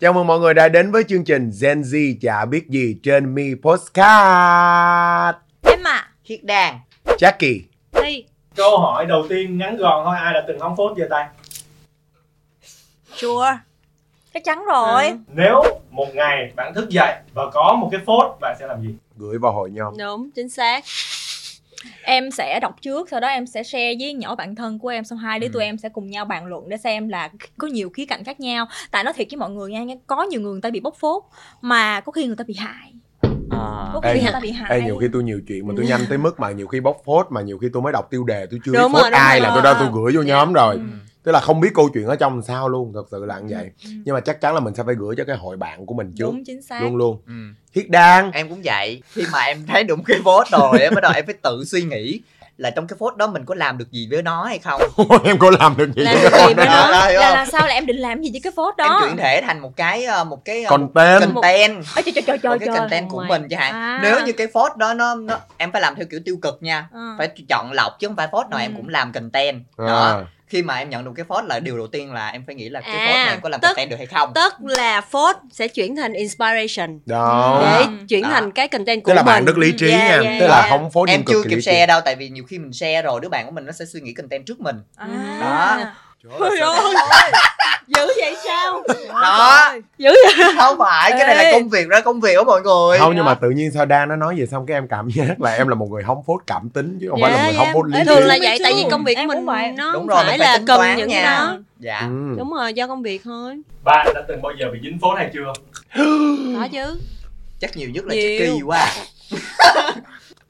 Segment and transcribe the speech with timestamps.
[0.00, 3.34] Chào mừng mọi người đã đến với chương trình Gen Z chả biết gì trên
[3.34, 5.38] Mi Postcard.
[5.62, 6.74] Em à Khiết đan
[7.04, 7.60] Jackie,
[7.92, 8.24] Thi
[8.56, 11.26] Câu hỏi đầu tiên ngắn gọn thôi, ai đã từng hóng phốt giơ tay?
[13.14, 13.58] Sure
[14.34, 15.16] Chắc chắn rồi Ừ.
[15.28, 18.94] Nếu một ngày bạn thức dậy và có một cái phốt, bạn sẽ làm gì?
[19.16, 19.94] gửi vào hội nhóm.
[19.98, 20.84] Đúng, chính xác
[22.02, 25.04] Em sẽ đọc trước, sau đó em sẽ share với nhỏ bạn thân của em
[25.04, 25.50] Xong hai đứa Ừ.
[25.52, 28.40] tụi em sẽ cùng nhau bàn luận để xem là có nhiều khía cạnh khác
[28.40, 30.94] nhau Tại nói thiệt với mọi người nha, có nhiều người người ta bị bóc
[31.00, 31.22] phốt
[31.60, 32.92] Mà có khi người ta bị hại
[33.50, 35.86] Có khi Ê, người ta bị hại Ê, nhiều khi tôi nhiều chuyện mà tôi
[35.86, 38.24] nhanh tới mức mà nhiều khi bóc phốt mà nhiều khi tôi mới đọc tiêu
[38.24, 39.48] đề tôi chưa Đúng biết rồi, phốt đúng ai rồi.
[39.48, 40.74] là tôi đã tôi gửi vô nhóm rồi.
[40.74, 40.80] Ừ.
[41.24, 43.54] Tức là không biết câu chuyện ở trong làm sao luôn, thật sự là như
[43.56, 43.70] vậy.
[43.84, 43.90] Ừ.
[44.04, 46.12] Nhưng mà chắc chắn là mình sẽ phải gửi cho cái hội bạn của mình
[46.18, 46.24] trước.
[46.24, 47.18] Đúng, chính xác Luôn luôn.
[47.26, 47.32] ừ.
[47.74, 48.30] Thiết Đan.
[48.30, 51.26] em cũng vậy khi mà em thấy đúng cái phốt rồi em bắt đầu em
[51.26, 52.20] phải tự suy nghĩ
[52.58, 54.80] là trong cái phốt đó mình có làm được gì với nó hay không
[55.24, 57.66] em có làm được gì Làm với gì với nó Đó, hiểu Là làm sao
[57.66, 60.04] là em định làm gì với cái phốt đó em chuyển thể thành một cái
[60.04, 61.34] ờ, một cái ờ, Content.
[61.34, 63.72] content Ôi trời trời trời trời một cái trời content của Oh mình chẳng hạn
[63.72, 63.98] À.
[64.02, 66.88] nếu như cái phốt đó nó, nó em phải làm theo kiểu tiêu cực nha
[66.92, 67.14] Ừ.
[67.18, 68.76] phải chọn lọc chứ không phải phốt nào em Ừ.
[68.76, 70.26] cũng làm content đó À.
[70.54, 72.68] khi mà em nhận được cái phốt là điều đầu tiên là em phải nghĩ
[72.68, 75.36] là cái À, phốt này có làm tức- content được hay không tức là phốt
[75.52, 77.60] sẽ chuyển thành inspiration Đó.
[77.64, 78.28] Để chuyển Đó.
[78.32, 80.30] thành cái content của Tức là mình bạn rất lý trí Yeah, nha.
[80.30, 80.70] yeah, Tức là yeah.
[80.70, 83.02] không phốt em chưa cực kỳ kịp share đâu tại vì nhiều khi mình share
[83.02, 85.08] rồi đứa bạn của mình nó sẽ suy nghĩ content trước mình À.
[85.40, 85.84] Đó.
[86.22, 86.94] Trời ơi,
[87.86, 88.82] dữ vậy sao?
[89.22, 89.72] Đó.
[89.98, 90.46] Dữ vậy.
[90.58, 92.98] Không phải cái này là công việc ra công việc của mọi người.
[92.98, 95.40] Không nhưng mà tự nhiên sao Dan nó nói vậy xong cái em cảm giác
[95.40, 97.54] là em là một người hóng phốt cảm tính chứ không phải là Dạ, người
[97.54, 99.72] hóng phốt lý thường là vậy tại vì công việc của mình vậy.
[99.76, 101.58] nó đúng không rồi phải phải là cần những cái đó.
[101.78, 101.98] Dạ.
[102.00, 102.34] Ừ.
[102.38, 103.60] đúng rồi do công việc thôi.
[103.84, 105.52] Bạn đã từng bao giờ bị dính phốt hay chưa?
[106.60, 107.00] có chứ.
[107.60, 108.40] Chắc nhiều nhất là Nhiều.
[108.40, 108.86] Jackie quá.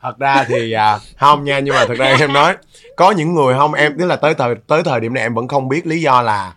[0.03, 2.55] Thật ra thì à, không nha nhưng mà thật ra em nói
[2.97, 5.49] có những người không em tức là tới thời tới thời điểm này em vẫn
[5.49, 6.53] không biết lý do là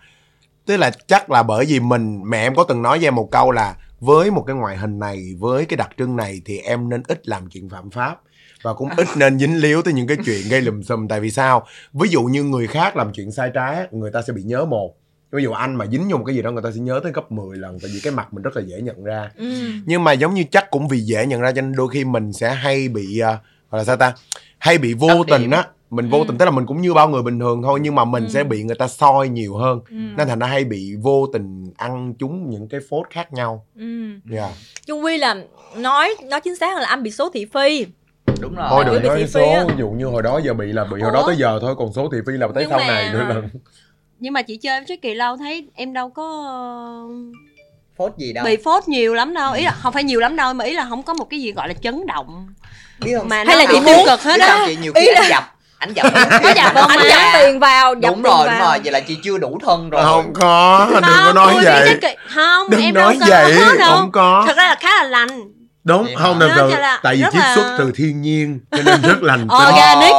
[0.68, 3.32] tức là chắc là bởi vì mình mẹ em có từng nói với em một
[3.32, 6.90] câu là với một cái ngoại hình này với cái đặc trưng này thì em
[6.90, 8.22] nên ít làm chuyện phạm pháp
[8.62, 11.08] và cũng ít nên dính líu tới những cái chuyện gây lùm xùm.
[11.08, 11.66] Tại vì sao?
[11.94, 14.96] Ví dụ như người khác làm chuyện sai trái người ta sẽ bị nhớ một
[15.32, 17.12] ví dụ anh mà dính vô một cái gì đó người ta sẽ nhớ tới
[17.12, 19.32] gấp 10 lần tại vì cái mặt mình rất là dễ nhận ra.
[19.36, 19.54] Ừ.
[19.86, 22.34] nhưng mà giống như chắc cũng vì dễ nhận ra cho nên đôi khi mình
[22.34, 23.42] sẽ hay bị uh,
[23.72, 24.14] gọi là sao ta?
[24.58, 26.24] Hay bị vô Đâm tình á mình vô Ừ.
[26.28, 28.30] tình tức là mình cũng như bao người bình thường thôi nhưng mà mình Ừ.
[28.30, 29.96] sẽ bị người ta soi nhiều hơn Ừ.
[30.18, 33.86] nên thành ra hay bị vô tình ăn trúng những cái phốt khác nhau Ừ.
[34.34, 34.50] yeah.
[34.86, 35.36] chung quy là
[35.76, 37.86] nói nói chính xác là anh bị số thị phi
[38.42, 39.66] đúng rồi thôi đừng bị nói thị cái phi số á.
[39.68, 41.28] ví dụ như hồi đó giờ bị là bị hồi đó Ủa?
[41.28, 43.42] tới giờ thôi còn số thị phi là tới Nhưng sau mà- này nữa là
[44.20, 46.26] nhưng mà chị chơi với Kỳ lâu thấy em đâu có
[47.98, 50.54] phốt gì đâu bị phốt nhiều lắm đâu ý là không phải nhiều lắm đâu
[50.54, 52.48] mà ý là không có một cái gì gọi là chấn động
[53.06, 54.78] biết không mà Hay nó là bị chị tiêu muốn- cực hết á sao chị
[54.82, 55.44] nhiều khi Ý anh dập
[55.80, 56.06] anh dập
[56.44, 58.70] Có dập không anh dập tiền vào dập đúng tiền rồi đúng vào.
[58.72, 60.04] rồi vậy là chị chưa đủ thân rồi.
[60.06, 61.98] Không có đừng có nói vậy.
[62.02, 63.98] Kỳ- không đừng em nói đâu có vậy đâu.
[63.98, 64.44] không có.
[64.48, 65.28] Thật ra là khá là lành.
[65.84, 68.84] Đúng Vậy không cho là tại vì rất chiết là- xuất từ thiên nhiên cho
[68.86, 70.14] nên rất lành Organic.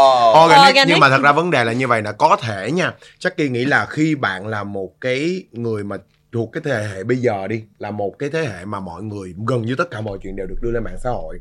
[0.44, 0.88] Organic, Organic.
[0.88, 2.92] nhưng mà thật ra vấn đề là như vậy là có thể nha.
[3.18, 5.96] Chắc kỳ nghĩ là khi bạn là một cái người mà
[6.32, 9.34] thuộc cái thế hệ bây giờ đi là một cái thế hệ mà mọi người
[9.48, 11.38] gần như tất cả mọi chuyện đều được đưa lên mạng xã hội.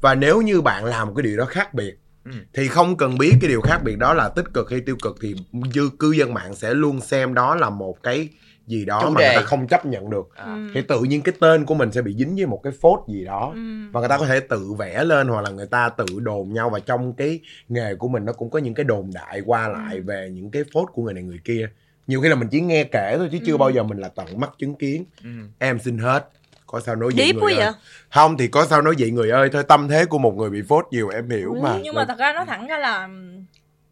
[0.00, 1.92] Và nếu như bạn làm một cái điều đó khác biệt
[2.26, 2.32] Ừ.
[2.54, 5.16] thì không cần biết cái điều khác biệt đó là tích cực hay tiêu cực
[5.22, 5.34] thì
[5.74, 8.28] dư cư dân mạng sẽ luôn xem đó là một cái
[8.66, 9.36] gì đó Chủ mà người đề.
[9.36, 10.44] ta không chấp nhận được À.
[10.44, 10.70] Ừ.
[10.74, 13.24] thì tự nhiên cái tên của mình sẽ bị dính với một cái phốt gì
[13.24, 13.60] đó Ừ.
[13.92, 16.70] và người ta có thể tự vẽ lên hoặc là người ta tự đồn nhau
[16.70, 20.00] và trong cái nghề của mình nó cũng có những cái đồn đại qua lại
[20.00, 21.68] về những cái phốt của người này người kia
[22.06, 23.56] nhiều khi là mình chỉ nghe kể thôi chứ chưa Ừ.
[23.56, 25.30] bao giờ mình là tận mắt chứng kiến Ừ.
[25.58, 26.28] em xin hết
[26.66, 27.64] có sao nói vậy Deep người ơi.
[27.64, 27.72] vậy?
[28.10, 29.48] không thì có sao nói vậy người ơi.
[29.52, 31.78] Thôi tâm thế của một người bị phốt nhiều em hiểu Ừ, mà.
[31.82, 33.08] nhưng mà thật ra nói thẳng ra là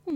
[0.06, 0.12] Ừ.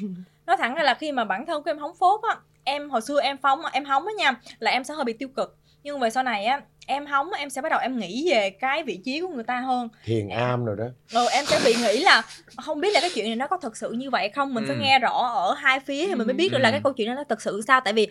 [0.46, 3.00] nói thẳng ra là khi mà bản thân của em hóng phốt á em hồi
[3.00, 5.56] xưa em phóng em hóng á nha là em sẽ hơi bị tiêu cực.
[5.82, 8.82] Nhưng về sau này á em hóng em sẽ bắt đầu em nghĩ về cái
[8.82, 9.88] vị trí của người ta hơn.
[10.04, 10.84] Thiền am rồi đó.
[11.12, 12.22] Ừ, em sẽ bị nghĩ là
[12.56, 14.54] không biết là cái chuyện này nó có thực sự như vậy không?
[14.54, 14.80] Mình phải Ừ.
[14.82, 16.72] nghe rõ ở hai phía thì mình mới biết được là Ừ.
[16.72, 17.80] cái câu chuyện đó nó thực sự sao?
[17.80, 18.08] Tại vì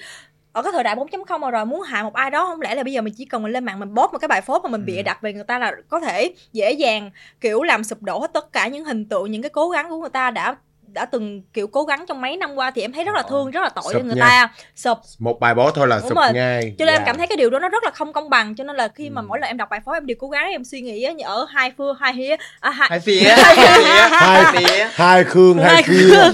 [0.52, 2.84] ở cái thời đại 4.0 mà rồi muốn hại một ai đó không lẽ là
[2.84, 4.70] bây giờ mình chỉ cần mình lên mạng mình post một cái bài phốt mà
[4.70, 4.86] mình Ừ.
[4.86, 7.12] bịa đặt về người ta là có thể dễ dàng
[7.42, 9.98] kiểu làm sụp đổ hết tất cả những hình tượng những cái cố gắng của
[9.98, 10.56] người ta đã
[10.94, 13.30] đã từng kiểu cố gắng trong mấy năm qua thì em thấy rất là Ờ.
[13.30, 14.22] thương rất là tội Sụp cho người nha.
[14.22, 14.50] ta.
[14.76, 14.98] Sụp.
[15.20, 16.28] Một bài bó thôi là Đúng sụp rồi.
[16.34, 17.06] ngay cho nên em Dạ.
[17.06, 19.10] cảm thấy cái điều đó nó rất là không công bằng cho nên là khi
[19.10, 19.26] mà Ừ.
[19.30, 21.46] mỗi lần em đọc bài phốt em đều cố gắng em suy nghĩ á, ở
[21.50, 23.22] hai phương hai phía à, hai, hai phía.
[23.44, 24.08] Hai phía.
[24.12, 24.88] Hai- phía.
[24.94, 26.34] hai khương hai phía hướng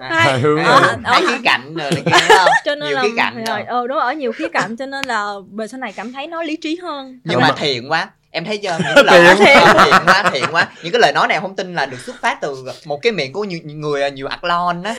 [0.00, 0.58] hai hướng
[1.04, 2.48] Hai- khía cạnh rồi này kia đúng không?
[2.64, 3.62] Cho nên nhiều là khía cạnh rồi, rồi.
[3.68, 6.26] ờ đúng rồi, ở nhiều khía cạnh cho nên là về sau này cảm thấy
[6.26, 7.20] nó lý trí hơn.
[7.24, 9.56] Nhưng mà thiện quá em thấy chưa những cái lời Thiện.
[9.64, 10.66] nói thiện quá thiện quá.
[10.82, 13.32] Những cái lời nói này không tin là được xuất phát từ một cái miệng
[13.32, 14.94] của nhiều, nhiều người nhiều ạc lon á.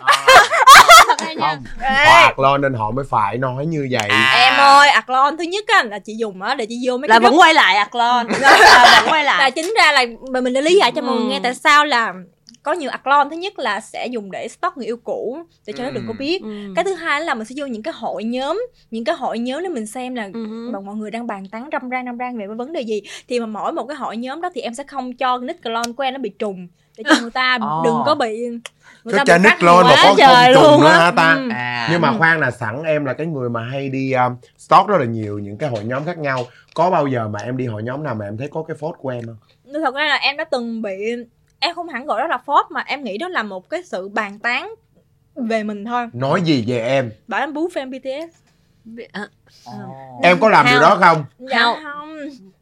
[1.28, 1.64] Nha không.
[2.06, 4.10] Họ ạc lo nên họ mới phải nói như vậy.
[4.10, 4.34] À.
[4.38, 7.16] em ơi Athlon thứ nhất á là chị dùng á để chị vô mấy là
[7.20, 10.54] cái vẫn quay lại Athlon là vẫn quay là lại chính ra là mà mình
[10.54, 11.30] đã lý giải cho mọi người Ừ.
[11.30, 12.14] nghe tại sao là
[12.64, 15.38] có nhiều Athlon thứ nhất là sẽ dùng để stock người yêu cũ
[15.68, 16.18] để cho nó đừng có Ừ.
[16.20, 16.48] biết Ừ.
[16.76, 19.64] cái thứ hai là mình sẽ vô những cái hội nhóm những cái hội nhóm
[19.64, 22.46] để mình xem là Ừ mọi người đang bàn tán râm ran râm ran về
[22.48, 24.84] cái vấn đề gì thì mà mỗi một cái hội nhóm đó thì em sẽ
[24.84, 26.68] không cho nick clone của em nó bị trùng
[26.98, 27.82] để cho người ta Ồ.
[27.86, 28.40] đừng có bị
[29.04, 31.50] người cái ta bị nick clone mà có trời không trùng luôn hả ta Ừ.
[31.52, 34.88] à nhưng mà khoan là sẵn em là cái người mà hay đi um, stalk
[34.88, 37.66] rất là nhiều những cái hội nhóm khác nhau có bao giờ mà em đi
[37.66, 39.38] hội nhóm nào mà em thấy có cái phốt của em không
[39.84, 40.96] thật ra là em đã từng bị
[41.64, 44.10] em không hẳn gọi đó là phốt mà em nghĩ đó là một cái sự
[44.10, 44.76] bàn tán
[45.36, 48.38] về mình thôi nói gì về em bảo em bú fan BTS
[49.12, 49.28] À.
[50.24, 51.26] em có làm điều đó không?
[51.40, 51.78] Dạ Không.
[51.84, 52.00] không.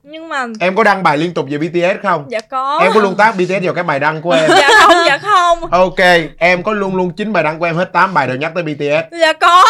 [0.04, 2.26] Nhưng mà em có đăng bài liên tục về BTS không?
[2.30, 2.80] Dạ có.
[2.84, 4.50] Em có luôn tác BTS vào cái bài đăng của em.
[4.60, 5.72] Dạ không dạ không.
[5.72, 6.00] Ok
[6.38, 8.64] em có luôn luôn chín bài đăng của em hết 8 bài đều nhắc tới
[8.64, 9.64] BTS dạ có.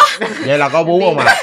[0.46, 1.34] Vậy là có bú không ạ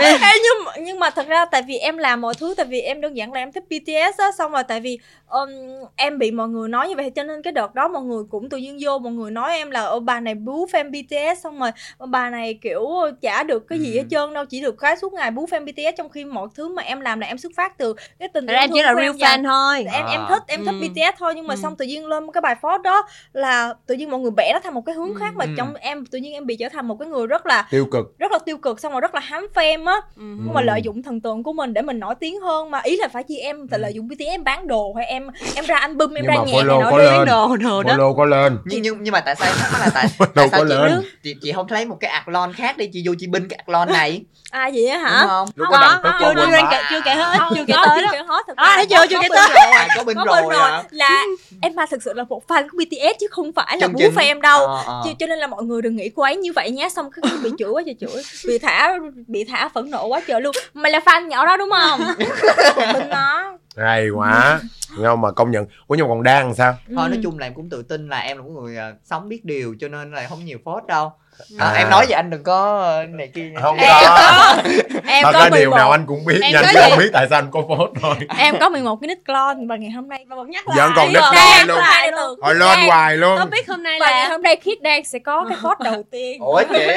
[0.00, 2.80] Ê, nhưng mà- nhưng mà thật ra tại vì em làm mọi thứ tại vì
[2.80, 4.98] em đơn giản là em thích BTS á xong rồi tại vì
[5.28, 5.48] um,
[5.96, 8.48] em bị mọi người nói như vậy cho nên cái đợt đó mọi người cũng
[8.48, 11.58] tự nhiên vô mọi người nói em là ô bà này bú fan BTS xong
[11.58, 12.86] rồi "Ô, bà này kiểu
[13.22, 13.98] chả được cái gì Ừ.
[13.98, 16.68] hết trơn đâu chỉ được cái suốt ngày bú fan BTS trong khi mọi thứ
[16.68, 19.04] mà em làm là em xuất phát từ cái tình ra em chỉ là real
[19.06, 20.26] em dành- fan thôi em em À.
[20.28, 20.88] thích em thích Ừ.
[20.88, 21.60] BTS thôi nhưng mà Ừ.
[21.62, 23.02] xong tự nhiên lên cái bài phốt đó
[23.32, 25.14] là tự nhiên mọi người bẻ nó thành một cái hướng Ừ.
[25.20, 25.50] khác mà Ừ.
[25.56, 28.18] trong em tự nhiên em bị trở thành một cái người rất là tiêu cực
[28.18, 30.22] rất là tiêu cực xong rồi rất là hám fame á Ừ.
[30.44, 32.96] nhưng mà lợi dụng thần tượng của mình để mình nổi tiếng hơn mà ý
[32.96, 35.76] là phải chi em phải lợi dụng BTS em bán đồ hay em em ra
[35.76, 37.26] album em Nhưng ra nhạc này nọ lên.
[37.26, 39.78] đồ đồ đó follow có lên nhưng nhưng nhưng mà tại sao em thắc mắc
[39.80, 41.02] là tại, Đâu tại sao có chị, lên.
[41.22, 43.88] chị chị không lấy một cái Athlon khác đi chị vô chị binh cái Athlon
[43.88, 45.48] này ai vậy á đúng hả không?
[45.54, 48.02] Lúc Không, có chưa, chưa chưa kể chưa kể hết không chưa kể tới chưa
[48.02, 48.08] đó.
[48.12, 49.48] kể hết thật À, chưa, chưa kể tới.
[49.48, 49.86] rồi.
[49.96, 51.22] có binh có rồi, bên rồi là
[51.62, 54.40] em mà thực sự là một fan của BTS chứ không phải là bú fan
[54.40, 54.66] đâu.
[54.66, 55.02] Ờ, ờ.
[55.04, 56.88] cho, cho nên là mọi người đừng nghĩ cô ấy như vậy nhé.
[56.88, 58.92] Xong cái bị chửi quá trời chửi bị thả
[59.26, 60.54] bị thả phẫn nộ quá trời luôn.
[60.74, 62.00] Mày là fan nhỏ đó đúng không?
[62.94, 64.60] Mình nó hay quá.
[65.02, 65.66] Không mà công nhận.
[65.86, 66.72] Ủa nhưng mà còn đang sao?
[66.96, 67.20] Thôi nói Ừ.
[67.22, 69.74] chung là em cũng tự tin là em là một người à, sống biết điều
[69.80, 71.12] cho nên là không nhiều phốt đâu
[71.58, 71.72] à, À.
[71.76, 73.60] em nói vậy anh đừng có ờ, này kia nha.
[73.62, 74.62] không Em có có
[75.06, 76.80] em thật có ra điều 11 nào anh cũng biết Em nha gì?
[76.90, 79.76] không biết tại sao anh có phốt thôi em có 11 cái nick clone và
[79.76, 82.40] ngày hôm nay và một nhắc lại Vẫn còn nick clone luôn.
[82.42, 82.86] hồi lên Đang.
[82.88, 86.02] hoài luôn topic hôm nay là hôm nay Kid đang sẽ có cái phốt đầu
[86.10, 86.86] tiên ủa chị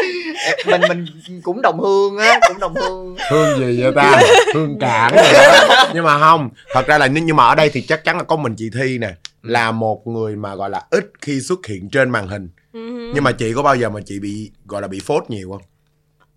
[0.00, 0.06] chị,
[0.64, 0.70] chị.
[0.70, 1.06] Mình mình
[1.42, 3.16] cũng đồng hương á cũng đồng hương.
[3.30, 4.20] Hương gì vậy ta?
[4.54, 5.90] Hương cảng vậy đó.
[5.94, 8.36] Nhưng mà không thật ra là nhưng mà ở đây thì chắc chắn là có
[8.36, 12.10] mình chị thi nè là một người mà gọi là ít khi xuất hiện trên
[12.10, 12.48] màn hình.
[12.72, 13.12] Ừ.
[13.14, 15.62] nhưng mà chị có bao giờ mà chị bị gọi là bị phốt nhiều không?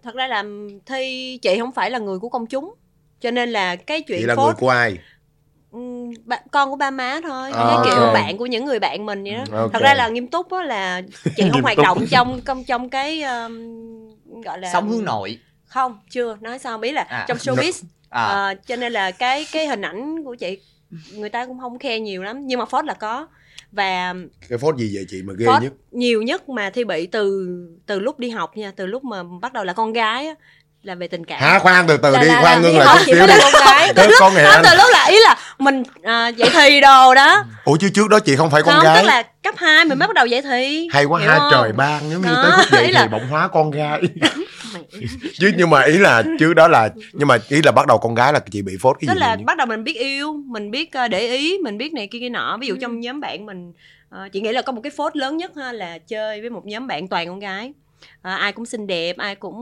[0.04, 0.44] Thật ra là
[0.86, 2.74] thi chị không phải là người của công chúng
[3.20, 4.98] cho nên là cái chị chuyện là người phốt của ai
[6.26, 7.52] bạn con của ba má thôi.
[7.52, 8.14] À, cái kiểu ok.
[8.14, 9.44] bạn của những người bạn mình vậy đó.
[9.58, 9.74] Ok.
[9.74, 11.02] thật ra là nghiêm túc á là
[11.36, 15.40] chị không hoạt động trong trong trong cái um, gọi là sống hướng nội.
[15.66, 17.26] Không chưa nói sao biết là À.
[17.28, 17.84] trong showbiz.
[18.10, 18.24] À.
[18.24, 20.58] Ờ, cho nên là cái cái hình ảnh của chị
[21.14, 23.28] người ta cũng không khe nhiều lắm nhưng mà phốt là có.
[23.72, 24.14] Và
[24.50, 25.74] cái phốt gì vậy chị mà ghê phốt nhất?
[25.92, 27.48] nhiều nhất mà thi bị từ
[27.86, 30.36] từ lúc đi học nha từ lúc mà bắt đầu là con gái á,
[30.88, 31.40] là về tình cảm.
[31.40, 33.34] Hả khoan từ từ Là- đi là- khoan ngưng lại chút xíu đi.
[33.34, 37.44] là con anh từ lúc là ý là mình à, dạy thì đồ đó.
[37.66, 39.02] Ủa chứ trước đó chị không phải con không gái.
[39.04, 42.10] tức là cấp 2 mình mới bắt đầu dạy thì hay quá ha trời ban
[42.12, 44.02] giống như tới dậy ý thì bỗng hóa con gái.
[45.40, 48.16] Chứ nhưng mà ý là trước đó là nhưng mà ý là bắt đầu con
[48.16, 49.46] gái là chị bị phốt cái tức gì là nhất?
[49.46, 52.30] bắt đầu mình biết yêu mình biết ờ, để ý mình biết này kia kia
[52.30, 52.58] nọ.
[52.62, 52.78] Ví dụ Ừ.
[52.82, 53.74] trong nhóm bạn mình
[54.10, 56.66] ờ, chị nghĩ là có một cái phốt lớn nhất ha là chơi với một
[56.66, 57.74] nhóm bạn toàn con gái
[58.22, 59.58] Ờ, ai cũng xinh đẹp ai cũng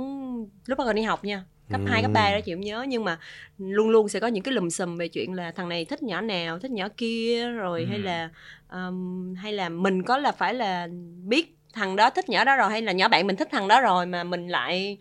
[0.65, 1.88] lúc bắt đầu đi học nha cấp Ừ.
[1.89, 3.20] 2, cấp 3 đó chị không nhớ nhưng mà
[3.58, 6.22] luôn luôn sẽ có những cái lùm xùm về chuyện là thằng này thích nhỏ
[6.22, 7.86] nào thích nhỏ kia rồi Ừ.
[7.89, 8.30] hay là
[8.70, 10.88] ừm, hay là mình có là phải là
[11.25, 13.82] biết thằng đó thích nhỏ đó rồi hay là nhỏ bạn mình thích thằng đó
[13.82, 14.98] rồi mà mình lại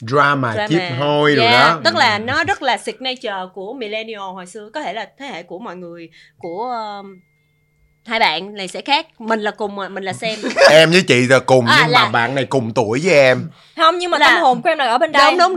[0.00, 0.66] drama, drama.
[0.68, 4.70] chip hôi rồi Yeah, đó tức là nó rất là signature của millennial hồi xưa
[4.74, 6.64] có thể là thế hệ của mọi người của
[7.00, 7.20] um,
[8.06, 9.06] hai bạn này sẽ khác.
[9.18, 10.38] Mình là cùng mình là xem
[10.70, 13.48] em với chị là cùng À, nhưng mà là- bạn này cùng tuổi với em.
[13.76, 15.30] Không nhưng mà Là- tâm hồn của em là ở bên đây.
[15.38, 15.56] Đúng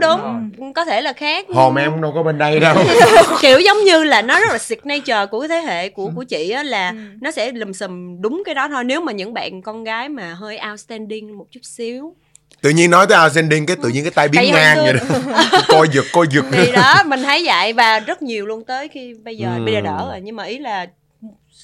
[0.58, 0.72] đúng.
[0.74, 2.76] Có thể là khác hồn em đâu có bên đây đâu.
[3.40, 6.50] Kiểu giống như là nó rất là signature của cái thế hệ của của chị
[6.50, 6.96] á là Ừ.
[7.20, 8.84] nó sẽ lùm xùm đúng cái đó thôi.
[8.84, 12.14] Nếu mà những bạn con gái mà hơi outstanding một chút xíu.
[12.62, 15.00] Tự nhiên nói tới ascending cái tự nhiên cái tay biến ngang vậy đó.
[15.68, 16.44] Coi giật coi giật.
[16.52, 19.64] Thì đó mình thấy vậy và rất nhiều luôn tới khi bây giờ Ừ.
[19.64, 20.20] bây giờ đỡ rồi.
[20.22, 20.86] Nhưng mà ý là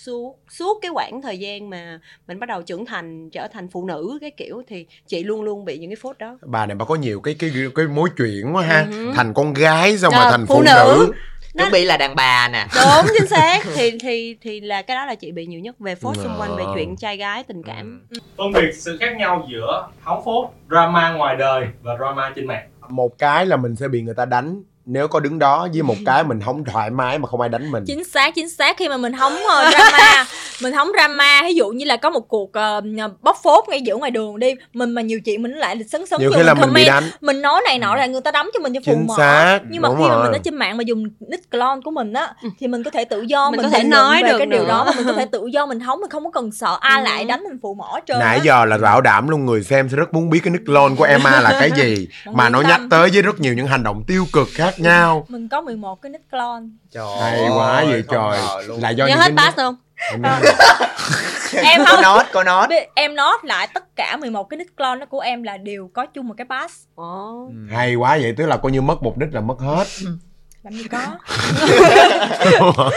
[0.05, 3.87] suốt suốt cái khoảng thời gian mà mình bắt đầu trưởng thành trở thành phụ
[3.87, 6.85] nữ cái kiểu thì chị luôn luôn bị những cái phốt đó bà này bà
[6.85, 9.13] có nhiều cái cái cái mối chuyện quá ha Ừ.
[9.15, 10.71] thành con gái xong Ờ, rồi thành phụ phụ nữ.
[10.75, 11.13] nữ
[11.55, 14.97] Nó- chuẩn bị là đàn bà nè đúng chính xác thì thì thì là cái
[14.97, 16.73] đó là chị bị nhiều nhất về phốt xung quanh về Ờ.
[16.75, 18.19] chuyện trai gái tình cảm Ừ.
[18.39, 22.69] phân biệt sự khác nhau giữa hóng phốt drama ngoài đời và drama trên mạng
[22.89, 24.63] một cái là mình sẽ bị người ta đánh
[24.93, 27.71] nếu có đứng đó với một cái mình không thoải mái mà không ai đánh
[27.71, 27.85] mình.
[27.87, 29.13] Chính xác chính xác khi mà mình
[29.49, 30.27] ờ, drama
[30.63, 32.81] mình hóng drama ví dụ như là có một cuộc ờ,
[33.23, 36.21] bóc phốt ngay giữa ngoài đường đi mình mà nhiều chuyện mình lại sấn sấn
[36.21, 37.03] nhiều khi là mình mình bị comment.
[37.05, 37.11] đánh.
[37.21, 39.89] Mình nói này nọ là người ta đấm cho mình cho phù xác nhưng mà
[39.89, 42.67] đúng khi mà mình ở trên mạng mà dùng nick clone của mình á thì
[42.69, 44.69] mình có thể tự do Mình mình, có thể nói về được cái điều nữa.
[44.69, 47.01] đó và mình có thể tự do mình hóng mình không có cần sợ ai
[47.01, 47.05] Ừ.
[47.05, 48.43] lại đánh mình phụ mỏ trơn nãy á.
[48.45, 51.05] giờ là bảo đảm luôn người xem sẽ rất muốn biết cái nick lon của
[51.05, 54.25] Emma là cái gì mà nó nhắc tới với rất nhiều những hành động tiêu
[54.33, 55.27] cực khác nhau.
[55.29, 56.65] mình có 11 cái nick clone.
[56.93, 58.33] Trời hay quá vậy không
[58.67, 58.79] trời.
[58.81, 59.77] là do nhớ những hết pass không
[60.09, 60.23] em
[61.85, 62.03] có không.
[62.03, 62.67] nốt có nốt.
[62.95, 66.07] Em nói lại tất cả 11 cái nick clone đó của em là đều có
[66.07, 66.75] chung một cái pass.
[66.95, 67.47] Ồ.
[67.49, 67.75] Ừ.
[67.75, 69.85] hay quá vậy tức là coi như mất mục đích là mất hết.
[70.63, 70.99] Làm gì có.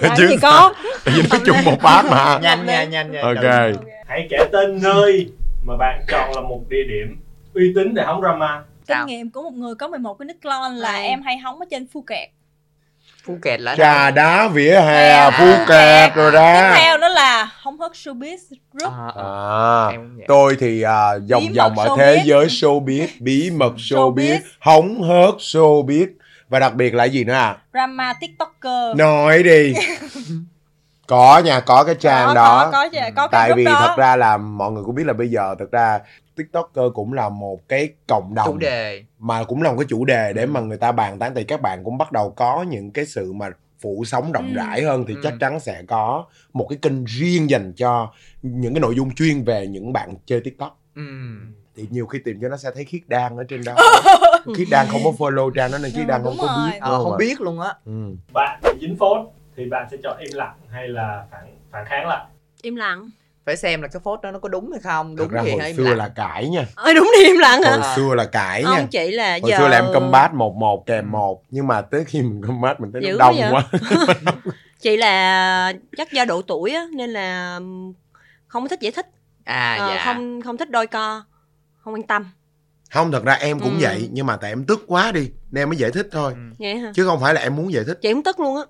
[0.00, 0.74] Làm gì có.
[1.04, 2.38] vì nó chung một bát mà.
[2.42, 3.44] Nhanh nha nhanh nha ok.
[4.08, 5.30] hãy kể tên nơi
[5.64, 7.20] mà bạn chọn là một địa điểm
[7.54, 8.62] uy tín để hóng drama.
[8.86, 11.66] Kinh nghiệm của một người có 11 cái nick clone là em hay hóng ở
[11.70, 11.86] trên
[13.24, 17.50] Phuket Phuket là trà đá vỉa hè À, Phuket rồi tiếp ra theo đó là
[17.60, 18.36] hóng hớt showbiz
[18.72, 18.92] group.
[18.92, 20.24] À, à cũng vậy.
[20.28, 24.38] tôi thì à, vòng Bí vòng ở thế giới showbiz bí mật showbiz.
[24.60, 26.06] hóng hớt showbiz.
[26.48, 27.56] Và đặc biệt là gì nữa à?
[27.72, 28.96] Drama tiktoker.
[28.96, 29.74] Nói đi.
[31.06, 32.70] Có nha có cái trang có, đó.
[32.72, 33.76] có có, có, có cái tại vì đó.
[33.80, 35.98] thật ra là mọi người cũng biết là bây giờ thật ra
[36.36, 38.46] tiktoker cũng là một cái cộng đồng.
[38.46, 41.32] Chủ đề mà cũng là một cái chủ đề để mà người ta bàn tán
[41.34, 44.56] thì các bạn cũng bắt đầu có những cái sự mà phủ sóng rộng Ừ.
[44.56, 45.20] rãi hơn thì Ừ.
[45.22, 49.44] chắc chắn sẽ có một cái kênh riêng dành cho những cái nội dung chuyên
[49.44, 51.02] về những bạn chơi tiktok ừ.
[51.76, 53.76] thì nhiều khi tìm cho nó sẽ thấy khiết đan ở trên đó
[54.56, 56.70] khiết đan không có follow trang đó nên khiết Ừ, đan không đúng có rồi.
[56.72, 57.16] biết Ờ, đâu không mà.
[57.18, 57.92] biết luôn á ừ.
[58.32, 62.26] bạn dính phốt thì bạn sẽ chọn im lặng hay là phản phản kháng lại
[62.62, 63.10] im lặng
[63.48, 65.50] phải xem là cái phốt đó nó có đúng hay không thật đúng ra gì
[65.50, 65.96] hồi xưa lặng.
[65.96, 66.66] là cãi nha.
[66.74, 67.76] Ơi đúng đi im lặng hả?
[67.76, 68.70] Hồi xưa là cãi nha.
[68.70, 71.80] ông chị là hồi giờ xưa là em combat một một kèm một nhưng mà
[71.80, 74.14] tới khi mình combat mình thấy Dữ nó đông quá quá.
[74.80, 77.60] Chị là chắc do độ tuổi á nên là
[78.46, 79.06] không có thích giải thích.
[79.44, 80.02] À dạ.
[80.04, 81.24] không không thích đôi co
[81.76, 82.30] không quan tâm.
[82.90, 83.78] Không thật ra em cũng Ừ.
[83.80, 86.32] vậy nhưng mà tại em tức quá đi nên em mới giải thích thôi.
[86.34, 86.40] Ừ.
[86.58, 86.92] vậy hả?
[86.94, 87.98] Chứ không phải là em muốn giải thích.
[88.02, 88.62] Chị cũng tức luôn á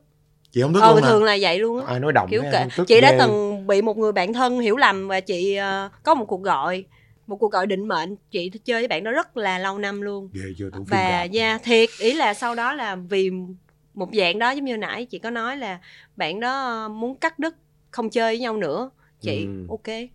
[0.52, 2.42] chị không tức ờ luôn hả thường là vậy luôn á ai nói đồng kiểu
[2.76, 3.16] tức chị đã ghê.
[3.18, 6.84] từng bị một người bạn thân hiểu lầm và chị ờ, có một cuộc gọi
[7.26, 10.28] một cuộc gọi định mệnh chị chơi với bạn đó rất là lâu năm luôn
[10.32, 13.30] ghê chưa và yeah, thiệt ý là sau đó là vì
[13.94, 15.78] một dạng đó giống như nãy chị có nói là
[16.16, 17.56] bạn đó muốn cắt đứt
[17.90, 18.90] không chơi với nhau nữa
[19.20, 19.66] chị Ừ.
[19.68, 20.08] ok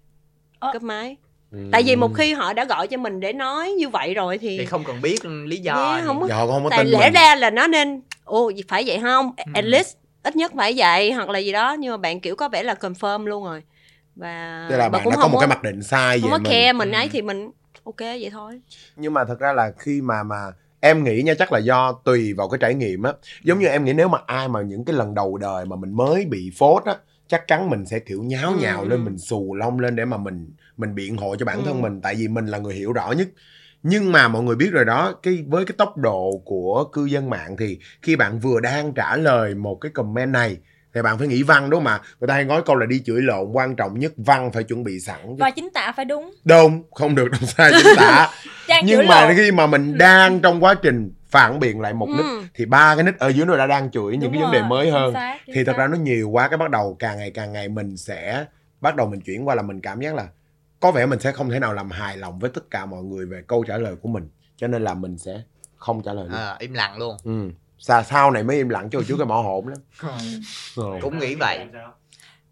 [0.60, 0.70] Ờ.
[0.74, 1.18] cấp máy
[1.52, 1.58] Ừ.
[1.72, 4.58] tại vì một khi họ đã gọi cho mình để nói như vậy rồi thì,
[4.58, 6.08] thì không cần biết lý do Yeah, gì.
[6.08, 8.84] không có- Dạ, không có tại tin lẽ mình ra là nó nên ồ phải
[8.88, 9.44] vậy không Ừ.
[9.54, 12.50] at least ít nhất phải vậy hoặc là gì đó nhưng mà bạn kiểu có
[12.50, 13.64] vẻ là confirm luôn rồi
[14.16, 16.52] và tức là bạn đã có một cái mặc định sai không về có mình
[16.52, 16.96] khe mình Ừ.
[16.96, 17.52] ấy thì mình
[17.84, 18.62] ok vậy thôi
[18.96, 22.34] nhưng mà thật ra là khi mà mà em nghĩ nha chắc là do tùy
[22.34, 23.14] vào cái trải nghiệm á
[23.44, 25.94] giống như em nghĩ nếu mà ai mà những cái lần đầu đời mà mình
[25.94, 26.96] mới bị phốt á
[27.28, 28.88] chắc chắn mình sẽ kiểu nháo Ừ, nhào ừ.
[28.88, 31.82] lên mình xù lông lên để mà mình mình biện hộ cho bản thân Ừ.
[31.82, 33.28] mình tại vì mình là người hiểu rõ nhất
[33.84, 37.30] nhưng mà mọi người biết rồi đó cái với cái tốc độ của cư dân
[37.30, 40.58] mạng thì khi bạn vừa đang trả lời một cái comment này
[40.96, 43.02] thì bạn phải nghĩ văn đúng không mà người ta hay nói câu là đi
[43.06, 45.36] chửi lộn quan trọng nhất văn phải chuẩn bị sẵn chứ.
[45.40, 46.34] và chính tả phải đúng.
[46.46, 48.30] Đúng không được đâu sai chính tả.
[48.84, 49.36] Nhưng mà lộn.
[49.38, 52.42] khi mà mình đang trong quá trình phản biện lại một nick Ừ.
[52.56, 54.62] thì ba cái nick ở dưới nó đã đang chửi những Đúng cái vấn đề
[54.62, 55.14] mới hơn.
[55.14, 57.98] xác, thì thật ra nó nhiều quá cái bắt đầu càng ngày càng ngày mình
[57.98, 58.46] sẽ
[58.82, 60.28] bắt đầu mình chuyển qua là mình cảm giác là
[60.84, 63.26] có vẻ mình sẽ không thể nào làm hài lòng với tất cả mọi người
[63.26, 65.42] về câu trả lời của mình cho nên là mình sẽ
[65.76, 66.34] không trả lời luôn.
[66.34, 67.18] Ờ, im lặng luôn.
[67.24, 67.52] Ừ.
[67.78, 69.78] Sa sau này mới im lặng hồi trước cái mỏ hổn lắm.
[70.76, 70.84] Ừ.
[71.02, 71.66] cũng nghĩ vậy.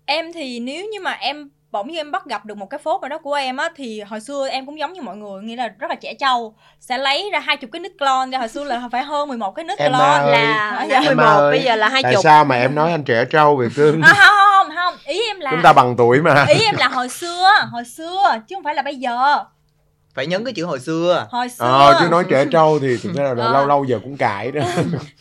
[0.06, 3.02] Em thì nếu như mà em bỗng nhiên em bắt gặp được một cái phốt
[3.02, 5.56] nào đó của em á thì hồi xưa em cũng giống như mọi người nghĩa
[5.56, 6.56] là rất là trẻ trâu.
[6.80, 9.52] Sẽ lấy ra hai chục cái nick clone ra hồi xưa là phải hơn 11
[9.56, 10.32] cái Em clone ơi.
[10.32, 12.24] là Em là 11 ơi, bây giờ là hai chục.
[12.24, 14.36] sao mà em nói anh trẻ trâu vậy cưng à, không
[14.68, 14.96] không không.
[15.06, 16.46] Ý em là chúng ta bằng tuổi mà.
[16.48, 19.38] Ý em là hồi xưa hồi xưa chứ không phải là bây giờ
[20.16, 21.28] phải nhấn cái chữ hồi xưa.
[21.32, 21.66] Hồi xưa.
[21.66, 23.54] ờ chứ nói trẻ trâu thì thực ra là Ờ.
[23.54, 24.62] lâu lâu giờ cũng cãi đó.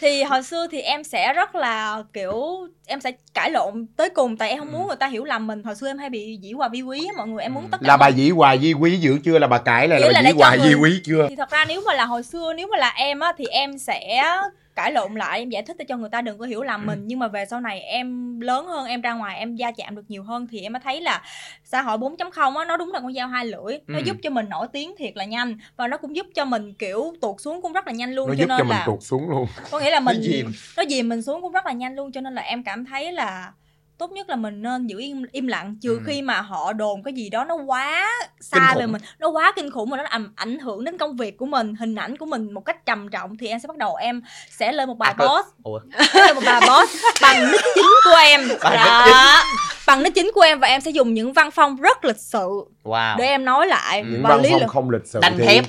[0.00, 2.42] Thì hồi xưa thì em sẽ rất là kiểu
[2.86, 5.62] em sẽ cãi lộn tới cùng tại em không muốn người ta hiểu lầm mình.
[5.62, 7.68] Hồi xưa em hay bị dĩ hòa vi quý á mọi người em muốn Ừ.
[7.72, 9.38] tất cả là bà dĩ hòa di quý dữ chưa?
[9.38, 11.26] Là bà cãi là là bà dĩ hòa di quý chưa?
[11.28, 13.78] Thì thật ra nếu mà là hồi xưa nếu mà là em á thì em
[13.78, 14.24] sẽ
[14.74, 17.02] cãi lộn lại em giải thích để cho người ta đừng có hiểu lầm mình.
[17.06, 20.04] Nhưng mà về sau này em lớn hơn em ra ngoài em va chạm được
[20.08, 21.22] nhiều hơn thì em mới thấy là
[21.64, 23.78] xã hội 4.0 á nó đúng là con dao hai lưỡi.
[23.86, 24.02] Nó Ừ.
[24.06, 27.12] giúp cho mình nổi tiếng thiệt là nhanh và nó cũng giúp cho mình kiểu
[27.20, 28.28] tuột xuống cũng rất là nhanh luôn.
[28.28, 29.46] Nó cho giúp nên cho mình là tuột xuống luôn.
[29.70, 30.52] có nghĩa là mình dìm.
[30.76, 32.12] nó dìm mình xuống cũng rất là nhanh luôn.
[32.12, 33.52] Cho nên là em cảm thấy là
[34.00, 36.00] tốt nhất là mình nên giữ im im lặng trừ Ừ.
[36.06, 39.70] khi mà họ đồn cái gì đó nó quá xa về mình nó quá kinh
[39.70, 42.52] khủng mà nó làm ảnh hưởng đến công việc của mình hình ảnh của mình
[42.52, 45.26] một cách trầm trọng thì em sẽ bắt đầu em sẽ lên một bài lực.
[45.28, 45.46] post.
[45.62, 45.80] Ủa?
[46.14, 46.90] lên một bài post
[47.22, 48.40] bằng nick chính của em.
[48.62, 49.42] Bằng đó.
[49.86, 52.48] bằng nick chính của em và em sẽ dùng những văn phong rất lịch sự
[52.84, 53.16] wow.
[53.18, 54.02] để em nói lại.
[54.10, 54.68] Những và văn lý phong luận.
[54.68, 55.64] không lịch sự Đanh thì thép.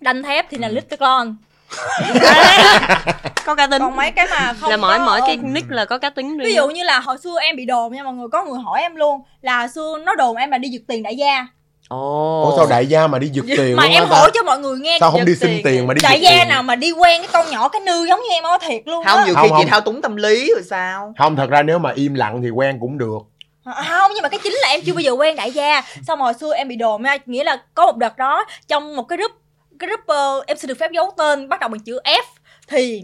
[0.00, 1.36] đanh thép thì là little con
[3.46, 3.82] có cá tính.
[3.82, 6.38] Còn mấy cái mà không là mỗi có, mỗi cái nick là có cá tính
[6.38, 6.48] riêng.
[6.48, 8.80] Ví dụ như là hồi xưa em bị đồn nha mọi người có người hỏi
[8.80, 11.46] em luôn là hồi xưa nó đồn em là đi giật tiền đại gia.
[11.88, 12.42] Ồ.
[12.44, 14.96] Ủa sao đại gia mà đi giật tiền mà em hỏi cho mọi người nghe.
[15.00, 15.60] Sao không đi xin tiền?
[15.64, 16.48] tiền mà đi đại gia tiền?
[16.48, 19.04] nào mà đi quen cái con nhỏ cái nư giống như em á thiệt luôn
[19.04, 19.24] không á.
[19.24, 19.70] nhiều Không, khi chị không.
[19.70, 21.14] thao túng tâm lý rồi sao?
[21.18, 23.18] Không thật ra nếu mà im lặng thì quen cũng được.
[23.64, 25.82] À, không nhưng mà cái chính là em chưa bao giờ quen đại gia.
[26.06, 29.02] Xong hồi xưa em bị đồn nha nghĩa là có một đợt đó trong một
[29.02, 29.32] cái group
[29.80, 32.22] cái group ờ, em xin được phép giấu tên bắt đầu bằng chữ F.
[32.68, 33.02] Thì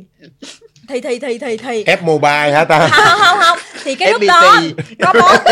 [0.88, 2.88] thì thì thì thì thì F mobile hả ta?
[2.88, 3.58] Không không không.
[3.84, 4.74] Thì cái group FPT.
[4.98, 5.42] đó có boss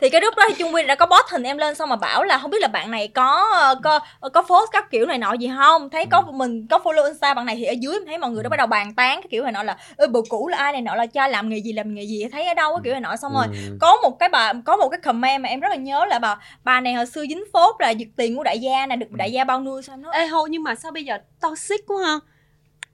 [0.00, 1.96] thì cái group đó thì Trung Nguyên đã có post hình em lên xong mà
[1.96, 3.44] bảo là không biết là bạn này có
[3.84, 4.00] có
[4.32, 5.90] có post các kiểu này nọ gì không?
[5.90, 8.42] Thấy có mình có follow insta bạn này thì ở dưới em thấy mọi người
[8.42, 10.72] đã bắt đầu bàn tán cái kiểu này nọ là ơ bồ cũ là ai
[10.72, 12.74] này nọ là cha làm nghề gì làm nghề gì thấy ở đâu?
[12.76, 13.16] Cái kiểu này nọ.
[13.16, 13.76] Xong rồi Ừ.
[13.80, 16.36] có một cái bà có một cái comment mà em rất là nhớ là bà
[16.64, 19.32] bà này hồi xưa dính phốt là giật tiền của đại gia nè được đại
[19.32, 21.96] gia bao nuôi sao em nói ê hô nhưng mà sao bây giờ toxic quá
[22.06, 22.18] ha?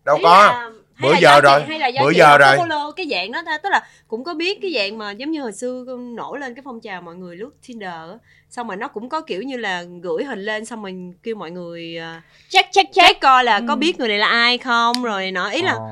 [0.04, 0.30] Đâu Ý có.
[0.46, 1.61] là- hay Bữa là giờ do rồi.
[1.61, 2.57] chị, hay là do Bữa chị giờ rồi.
[2.57, 5.43] follow cái dạng đó ta tức là cũng có biết cái dạng mà giống như
[5.43, 5.85] hồi xưa
[6.17, 8.19] nổi lên cái phong trào mọi người lướt Tinder á.
[8.51, 11.51] xong rồi nó cũng có kiểu như là gửi hình lên xong mình kêu mọi
[11.51, 13.65] người uh, check check check coi là Ừ.
[13.69, 15.89] có biết người này là ai không rồi nọ ý là Ồ.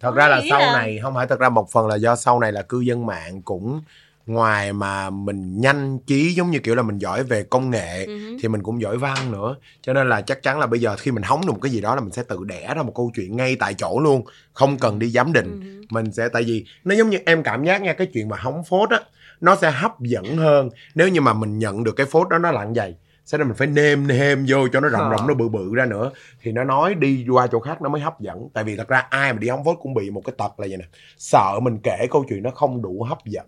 [0.00, 2.40] thật ra là sau là- này không phải thật ra một phần là do sau
[2.40, 3.82] này là cư dân mạng cũng
[4.26, 8.36] ngoài mà mình nhanh trí giống như kiểu là mình giỏi về công nghệ ừ.
[8.42, 11.10] thì mình cũng giỏi văn nữa cho nên là chắc chắn là bây giờ khi
[11.10, 13.10] mình hóng được một cái gì đó là mình sẽ tự đẻ ra một câu
[13.14, 15.82] chuyện ngay tại chỗ luôn không cần đi giám định Ừ.
[15.90, 18.64] mình sẽ tại vì nó giống như em cảm giác nha cái chuyện mà hóng
[18.64, 19.00] phốt á
[19.40, 22.50] nó sẽ hấp dẫn hơn nếu như mà mình nhận được cái phốt đó nó
[22.50, 25.10] lặng dày sau đó mình phải nêm nêm vô cho nó rộng Ờ.
[25.10, 26.10] rộng nó bự bự ra nữa
[26.42, 28.98] thì nó nói đi qua chỗ khác nó mới hấp dẫn tại vì thật ra
[29.10, 30.84] ai mà đi hóng phốt cũng bị một cái tật là vậy nè
[31.18, 33.46] sợ mình kể câu chuyện nó không đủ hấp dẫn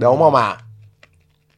[0.00, 0.42] đúng không ạ?
[0.42, 0.56] À?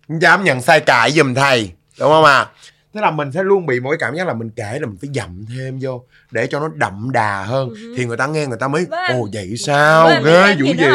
[0.08, 1.72] dám nhận sai cãi giùm thầy.
[1.98, 2.38] Đúng không ạ?
[2.38, 2.46] À?
[2.92, 5.10] tức là mình sẽ luôn bị cái cảm giác là mình kể là mình phải
[5.14, 7.68] dặm thêm vô để cho nó đậm đà hơn.
[7.68, 7.94] Ừ.
[7.96, 10.08] thì người ta nghe người ta mới em- ồ vậy sao?
[10.08, 10.86] Biết ghê thêm vụ gì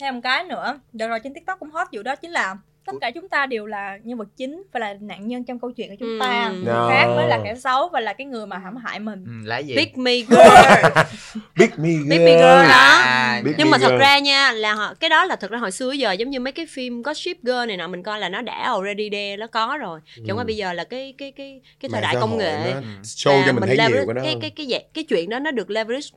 [0.00, 0.80] thêm một cái nữa.
[0.92, 3.66] Đợt rồi trên tiktok cũng hot vụ đó chính là tất cả chúng ta đều
[3.66, 6.54] là nhân vật chính và là nạn nhân trong câu chuyện của chúng ta Ừ.
[6.54, 6.88] người No.
[6.90, 9.58] khác mới là kẻ xấu và là cái người mà hãm hại mình Ừ, là
[9.58, 10.40] gì Big me girl
[11.58, 12.24] Big me Big girl.
[12.24, 14.00] me girl đó À, Big nhưng me mà thật girl.
[14.00, 16.52] ra nha là họ cái đó là thật ra hồi xưa giờ giống như mấy
[16.52, 19.76] cái phim Gossip Girl này nọ mình coi là nó đã already there nó có
[19.80, 20.46] rồi chẳng qua Ừ.
[20.46, 22.80] bây giờ là cái cái cái cái thời Mạng đại công nghệ Ừ.
[23.02, 25.38] show cho mình thấy leverage- nhiều cái đó cái cái cái dạng- cái chuyện đó
[25.38, 26.08] nó được leverage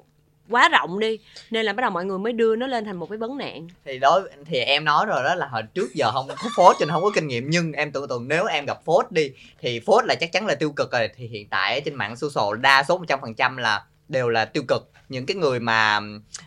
[0.49, 1.19] quá rộng đi,
[1.51, 3.67] nên là bắt đầu mọi người mới đưa nó lên thành một cái vấn nạn.
[3.86, 6.86] Thì đó thì em nói rồi đó là hồi trước giờ không, có phốt cho
[6.86, 9.79] nên không có kinh nghiệm, nhưng em tưởng tượng nếu em gặp phốt đi, thì
[9.79, 11.10] phốt là chắc chắn là tiêu cực rồi.
[11.15, 14.91] Thì hiện tại trên mạng social đa số 100% là đều là tiêu cực.
[15.09, 15.99] Những cái người mà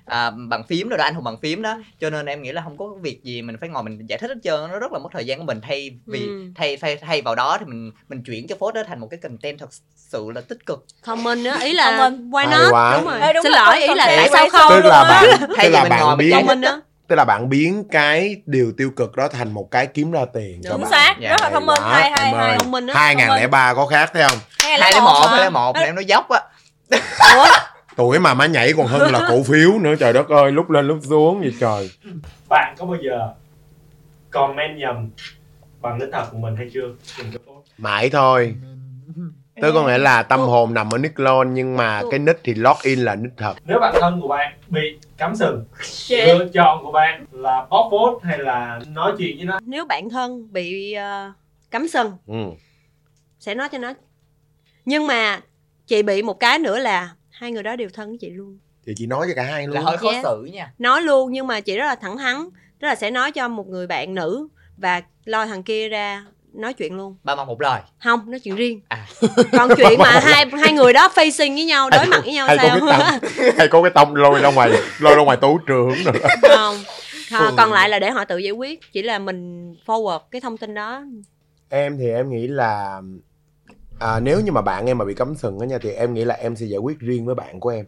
[0.05, 2.63] à, bằng phím rồi đó anh hùng bằng phím đó cho nên em nghĩ là
[2.65, 4.99] không có việc gì mình phải ngồi mình giải thích hết trơn nó rất là
[4.99, 5.61] mất thời gian của mình.
[5.61, 6.45] Thay vì Ừ.
[6.55, 9.21] thay thay thay vào đó thì mình mình chuyển cái phốt đó thành một cái
[9.23, 10.85] content thật sự là tích cực.
[11.07, 12.73] Comment á ý là why not?
[12.73, 12.97] quá.
[12.97, 13.21] đúng rồi.
[13.21, 14.71] Ê, đúng xin rồi, lỗi ý là tại sao quay không?
[14.71, 15.37] Tức là luôn á.
[15.39, 17.85] bạn Thay tức là mình ngồi bạn mình biến comment đó tức là bạn biến
[17.93, 21.41] cái điều tiêu cực đó thành một cái kiếm ra tiền Đúng xác Dạ, rất
[21.43, 22.57] là thông minh hay hay ơi.
[22.59, 24.39] thông minh á 2003 có khác thấy không?
[24.63, 26.41] Hai hai lấy một hai lấy một em nói dốc á
[27.35, 27.47] Ủa?
[27.97, 30.87] tuổi mà má nhảy còn hơn là cổ phiếu nữa trời đất ơi lúc lên
[30.87, 31.91] lúc xuống vậy trời.
[32.49, 33.35] Bạn có bao giờ
[34.31, 35.11] comment nhầm
[35.81, 36.95] bằng nick thật của mình hay chưa?
[37.79, 38.55] Mãi thôi.
[39.63, 42.55] Tức có nghĩa là tâm hồn nằm ở nick lon nhưng mà cái nick thì
[42.55, 43.55] log in là nick thật.
[43.67, 45.65] Nếu bạn thân của bạn bị cắm sừng
[46.11, 49.59] lựa chọn của bạn là bóc phốt hay là nói chuyện với nó?
[49.67, 51.33] Nếu bạn thân bị ờ,
[51.71, 52.35] cắm sừng ừ.
[53.41, 53.93] sẽ nói cho nó.
[54.85, 55.41] Nhưng mà
[55.89, 58.59] chị bị một cái nữa là hai người đó đều thân với chị luôn.
[58.87, 60.23] Thì chị nói cho cả hai là luôn hơi khó Yes.
[60.25, 60.73] xử nha.
[60.79, 62.49] Nói luôn nhưng mà chị rất là thẳng thắn
[62.81, 66.75] tức là sẽ nói cho một người bạn nữ và lôi thằng kia ra nói
[66.75, 67.17] chuyện luôn.
[67.25, 67.81] Ba mặt một lời.
[68.05, 68.81] Không nói chuyện riêng.
[68.89, 69.07] À.
[69.53, 72.57] còn chuyện mà hai hai người đó facing với nhau đối mặt với nhau hay
[72.59, 72.69] sao?
[72.69, 76.29] cái tông hay có cái tông lôi ra ngoài lôi ra ngoài tố trường nữa.
[76.57, 76.77] Không.
[77.39, 77.51] Ừ.
[77.57, 80.75] còn lại là để họ tự giải quyết chỉ là mình forward cái thông tin
[80.75, 81.03] đó.
[81.69, 83.01] Em thì em nghĩ là
[83.99, 86.25] à, nếu như mà bạn em mà bị cấm sừng á nha thì em nghĩ
[86.25, 87.87] là em sẽ giải quyết riêng với bạn của em.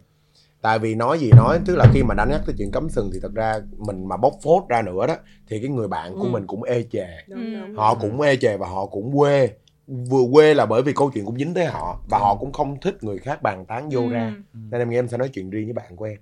[0.61, 3.09] Tại vì nói gì nói tức là khi mà đã nhắc tới chuyện cấm sừng
[3.13, 5.15] thì thật ra mình mà bóc phốt ra nữa đó
[5.47, 6.29] thì cái người bạn của Ừ.
[6.29, 7.07] mình cũng ê chề.
[7.27, 7.59] Đúng, Ừ.
[7.59, 7.75] đúng.
[7.75, 9.49] họ cũng ê chề và họ cũng quê
[9.87, 12.79] vừa quê là bởi vì câu chuyện cũng dính tới họ và họ cũng không
[12.79, 14.33] thích người khác bàn tán vô ra.
[14.53, 14.59] Ừ.
[14.71, 16.17] nên em nghĩ em sẽ nói chuyện riêng với bạn của em.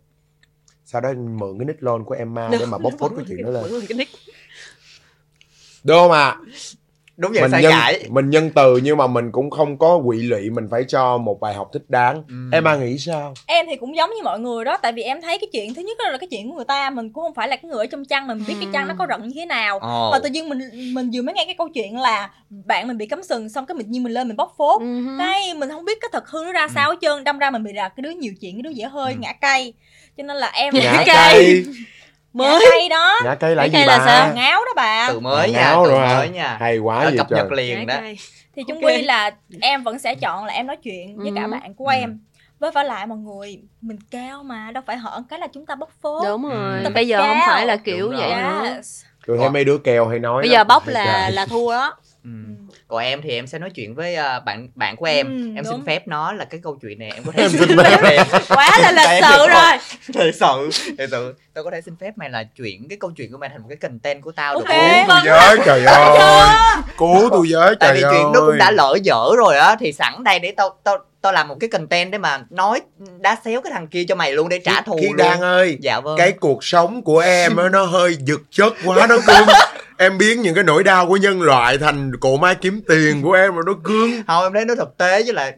[0.86, 3.50] Sau đó mượn cái nick lon của Emma để mà bóc phốt cái chuyện đó
[3.50, 3.64] lên.
[5.84, 6.36] được không ạ
[7.20, 10.02] đúng vậy mình sai nhân cãi mình nhân từ nhưng mà mình cũng không có
[10.06, 12.36] quỵ lụy mình phải cho một bài học thích đáng Ừ.
[12.52, 15.38] Emma nghĩ sao em thì cũng giống như mọi người đó tại vì em thấy
[15.40, 17.56] cái chuyện thứ nhất là cái chuyện của người ta mình cũng không phải là
[17.56, 19.80] cái người ở trong chăn mình biết cái chăn nó có rận như thế nào
[19.80, 20.12] Ồ.
[20.12, 20.60] mà tự nhiên mình
[20.94, 22.30] mình vừa mới nghe cái câu chuyện là
[22.66, 25.16] bạn mình bị cấm sừng xong cái mình nhiên mình lên mình bóc phốt Ừ.
[25.20, 27.64] cái mình không biết cái thật hư nó ra sao hết trơn đâm ra mình
[27.64, 29.20] bị là cái đứa nhiều chuyện cái đứa dễ hơi Ừ.
[29.20, 29.74] ngã cây
[30.18, 31.66] cho nên là em ngã cây.
[32.38, 32.66] cây ngã Mới.
[32.72, 34.34] cây đó ngã cây là Ngã gì cây bà là sao?
[34.36, 36.18] ngáo đó bà từ mới À, nha ngáo từ rồi hả?
[36.18, 37.96] mới nha hay quá Đã vậy cập trời nhật liền đó
[38.56, 38.84] thì chung Ok.
[38.84, 41.52] quy là em vẫn sẽ chọn là em nói chuyện với cả Ừ.
[41.52, 41.94] bạn của Ừ.
[41.94, 42.20] em
[42.60, 45.76] với phải lại mọi người mình cao mà đâu phải hở cái là chúng ta
[45.76, 46.90] bóc phốt đúng rồi Ừ.
[46.94, 48.82] bây giờ không phải là kiểu Đúng vậy nữa
[49.28, 50.54] tôi thấy mấy đứa kèo hay nói bây đó.
[50.54, 52.30] giờ bóc là là thua đó Ừ.
[52.90, 55.28] còn em thì em sẽ nói chuyện với ờ, bạn bạn của em.
[55.28, 55.66] Ừ, em đúng.
[55.74, 58.24] xin phép nó là cái câu chuyện này em có thể Em xin phép.
[58.50, 59.72] quá là lịch Tại sự rồi.
[60.14, 61.36] Thật sự thật sự.
[61.54, 63.68] Tao có thể xin phép mày là chuyển cái câu chuyện của mày thành một
[63.70, 64.78] cái content của tao được Ok.
[65.08, 65.22] không?
[65.26, 66.56] Cứu tôi với trời ơi.
[66.98, 69.76] Cứu tôi với tại trời vì ơi chuyện nó cũng đã lỡ dở rồi á
[69.80, 72.82] thì sẵn đây để tao tao tao làm một cái content để mà nói
[73.20, 75.18] đá xéo cái thằng kia cho mày luôn để trả thù Khi luôn.
[75.18, 76.18] Đan ơi dạ vâng.
[76.18, 79.48] cái cuộc sống của em á nó hơi giật chất quá nó cưng
[80.00, 83.32] em biến những cái nỗi đau của nhân loại thành cỗ máy kiếm tiền của
[83.34, 85.54] em mà nó cưng không em thấy nó thực tế với lại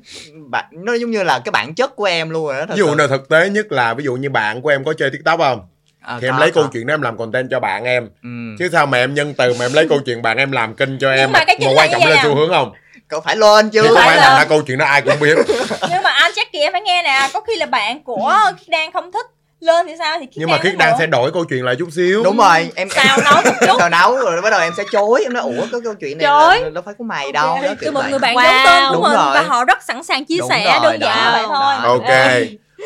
[0.50, 2.78] bạn nó giống như là cái bản chất của em luôn rồi đó thật ví
[2.80, 5.40] dụ nào thực tế nhất là ví dụ như bạn của em có chơi tiktok
[5.40, 5.62] không?
[6.02, 6.70] À, thì em có, lấy câu có.
[6.74, 8.10] chuyện đó em làm content cho bạn em.
[8.24, 8.30] Ừ.
[8.60, 10.98] chứ sao mà em nhân từ mà em lấy câu chuyện bạn em làm kinh
[11.00, 12.20] cho em mà mà là quan trọng nè.
[12.24, 12.72] xu hướng không?
[13.08, 13.82] Cậu phải lên chứ.
[13.88, 15.38] Không phải là- là câu chuyện đó ai cũng biết.
[15.90, 18.70] Nhưng mà anh chắc kìa em phải nghe nè có khi là bạn của Khiết
[18.70, 19.26] Đan không thích
[19.62, 20.18] lên thì sao?
[20.20, 22.24] Thì Khiết nhưng mà khiết đang sẽ đổi câu chuyện lại chút xíu.
[22.24, 23.76] Đúng rồi em xào nấu một chút.
[23.80, 26.26] Xào nấu rồi bắt đầu em sẽ chối em nói ủa cái câu chuyện này
[26.28, 26.62] Chối.
[26.64, 28.44] là, đâu phải của mày đâu đó, từ một người bạn Wow.
[28.44, 29.34] giống tên của Đúng mình rồi.
[29.34, 31.76] và họ rất sẵn sàng chia Đúng sẻ rồi, đơn giản vậy thôi.
[31.84, 32.42] ok.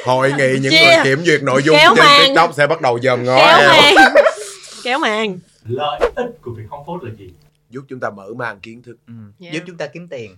[0.05, 2.21] Hội nghị những người kiểm duyệt nội dung Kéo trên màn.
[2.27, 4.13] tiktok sẽ bắt đầu dòm ngó kéo em màn.
[4.83, 5.39] Kéo màn.
[5.63, 7.29] Lợi ích của việc không phốt là gì?
[7.69, 8.95] Giúp chúng ta mở mang kiến thức.
[9.07, 9.13] Ừ.
[9.39, 9.49] Dạ.
[9.53, 10.35] giúp chúng ta kiếm tiền.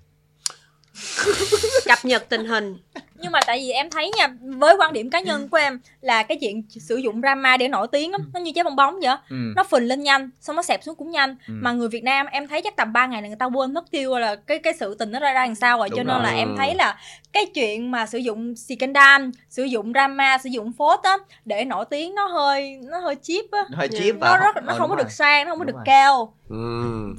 [1.85, 2.77] Cập nhật tình hình
[3.21, 6.23] nhưng mà tại vì em thấy nha với quan điểm cá nhân của em là
[6.23, 9.05] cái chuyện sử dụng drama để nổi tiếng á nó như trái bong bóng vậy
[9.05, 9.17] á.
[9.29, 9.35] ừ.
[9.55, 11.53] nó phình lên nhanh xong nó xẹp xuống cũng nhanh Ừ.
[11.61, 13.91] mà người Việt Nam em thấy chắc tầm 3 ngày là người ta quên mất
[13.91, 16.15] tiêu là cái cái sự tình nó ra ra làm sao rồi Đúng cho nên
[16.15, 16.23] rồi.
[16.23, 16.97] là em thấy là
[17.33, 21.85] cái chuyện mà sử dụng scandal sử dụng drama sử dụng phốt á để nổi
[21.89, 23.99] tiếng nó hơi nó hơi cheap á hơi Dạ.
[24.03, 26.55] chip nó rất nó không có được sang nó không có được cao ừ.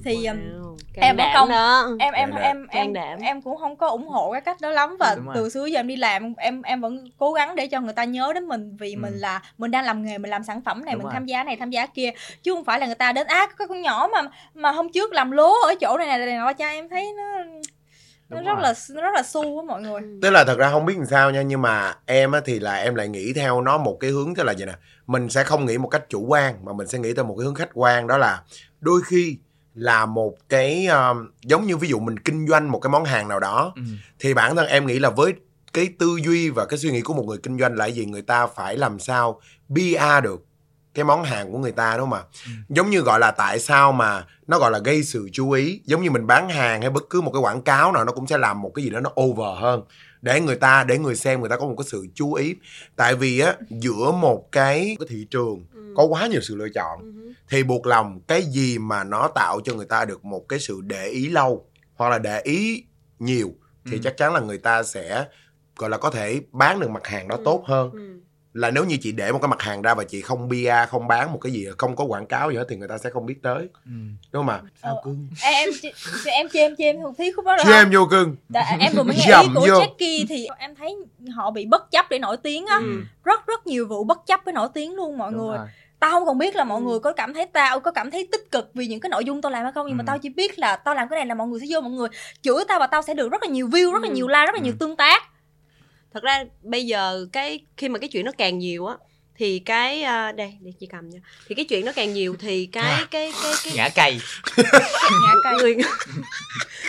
[0.05, 0.37] thì um,
[0.95, 3.19] Wow, em ở đảm công- đó em em em em đảm.
[3.23, 5.35] em cũng không có ủng hộ cái cách đó lắm và rồi.
[5.35, 8.05] từ xưa giờ em đi làm em em vẫn cố gắng để cho người ta
[8.05, 8.99] nhớ đến mình vì Ừ.
[9.01, 11.13] mình là mình đang làm nghề mình làm sản phẩm này Đúng mình rồi.
[11.15, 12.11] tham gia này tham gia kia
[12.43, 14.21] chứ không phải là người ta đến á có con nhỏ mà
[14.55, 17.45] mà hôm trước làm lố ở chỗ này này này nọ cho em thấy nó
[18.29, 20.85] nó rất là nó rất là su á mọi người tức là thật ra không
[20.87, 23.79] biết làm sao nha nhưng mà em á thì là em lại nghĩ theo nó
[23.79, 24.73] một cái hướng tức là vậy nè
[25.07, 27.45] mình sẽ không nghĩ một cách chủ quan mà mình sẽ nghĩ theo một cái
[27.45, 28.43] hướng khách quan đó là
[28.81, 29.39] đôi khi
[29.75, 33.29] là một cái um, giống như ví dụ mình kinh doanh một cái món hàng
[33.29, 33.83] nào đó ừ.
[34.21, 35.33] thì bản thân em nghĩ là với
[35.73, 38.23] cái tư duy và cái suy nghĩ của một người kinh doanh là gì người
[38.23, 39.41] ta phải làm sao
[39.75, 40.45] PR được
[40.95, 42.51] cái món hàng của người ta đúng không ạ Ừ.
[42.69, 46.03] giống như gọi là tại sao mà nó gọi là gây sự chú ý giống
[46.03, 48.39] như mình bán hàng hay bất cứ một cái quảng cáo nào nó cũng sẽ
[48.39, 49.83] làm một cái gì đó nó over hơn
[50.23, 52.55] để người ta để người xem người ta có một cái sự chú ý
[52.97, 55.93] tại vì á giữa một cái cái thị trường Ừ.
[55.97, 57.33] có quá nhiều sự lựa chọn Ừ.
[57.51, 60.81] thì buộc lòng cái gì mà nó tạo cho người ta được một cái sự
[60.85, 62.85] để ý lâu hoặc là để ý
[63.19, 63.53] nhiều
[63.85, 64.01] thì Ừ.
[64.05, 65.25] chắc chắn là người ta sẽ
[65.79, 67.43] gọi là có thể bán được mặt hàng đó Ừ.
[67.45, 68.21] tốt hơn Ừ.
[68.55, 71.09] là nếu như chị để một cái mặt hàng ra và chị không bia không
[71.09, 73.27] bán một cái gì không có quảng cáo gì hết thì người ta sẽ không
[73.27, 73.91] biết tới Ừ.
[74.33, 75.01] đúng không ạ sao Ờ.
[75.05, 75.93] cưng em em chị-
[76.33, 78.77] em chê em chê em thuộc thí khúc đó rồi chứ em vô cưng Tại
[78.81, 79.67] em vừa mới nghe ý Dầm của vô.
[79.81, 80.97] Jackie thì em thấy
[81.37, 83.01] họ bị bất chấp để nổi tiếng á Ừ.
[83.25, 85.67] rất rất nhiều vụ bất chấp với nổi tiếng luôn mọi Đúng người rồi.
[86.01, 86.85] tao không còn biết là mọi Ừ.
[86.85, 89.43] người có cảm thấy tao có cảm thấy tích cực vì những cái nội dung
[89.43, 90.07] tao làm hay không nhưng mà Ừ.
[90.07, 92.09] tao chỉ biết là tao làm cái này là mọi người sẽ vô mọi người
[92.43, 94.15] chửi tao và tao sẽ được rất là nhiều view rất là Ừ.
[94.15, 94.65] nhiều like rất là Ừ.
[94.65, 95.23] nhiều tương tác
[96.15, 98.95] thật ra bây giờ cái khi mà cái chuyện nó càng nhiều á
[99.39, 101.19] thì cái à, đây để chị cầm nha.
[101.49, 104.21] Thì cái chuyện nó càng nhiều thì cái cái cái cái ngã cây.
[105.23, 105.55] Ngã cây.
[105.63, 105.77] người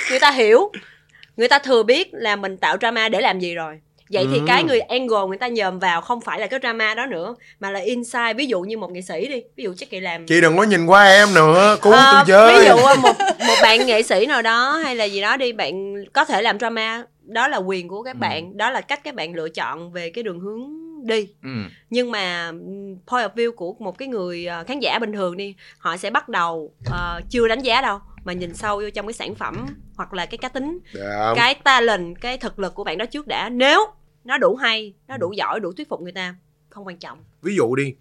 [0.09, 0.71] người ta hiểu
[1.37, 3.79] người ta thừa biết là mình tạo drama để làm gì rồi.
[4.11, 4.43] Vậy thì Ừ.
[4.47, 7.71] cái người angle người ta nhòm vào không phải là cái drama đó nữa mà
[7.71, 10.41] là insight ví dụ như một nghệ sĩ đi ví dụ chắc kỳ làm chị
[10.41, 13.15] đừng có nhìn qua em nữa cứu Ờ, tôi với ví dụ một
[13.47, 16.59] một bạn nghệ sĩ nào đó hay là gì đó đi bạn có thể làm
[16.59, 18.19] drama đó là quyền của các Ừ.
[18.19, 20.61] bạn đó là cách các bạn lựa chọn về cái đường hướng
[21.07, 21.49] đi ừ.
[21.89, 22.51] nhưng mà
[23.07, 26.09] point of view của một cái người ờ, khán giả bình thường đi họ sẽ
[26.09, 29.65] bắt đầu ờ, chưa đánh giá đâu mà nhìn sâu vô trong cái sản phẩm
[29.97, 31.33] hoặc là cái cá tính Dạ.
[31.35, 33.85] cái talent cái thực lực của bạn đó trước đã nếu
[34.23, 36.35] nó đủ hay nó đủ giỏi đủ thuyết phục người ta
[36.69, 37.93] không quan trọng ví dụ đi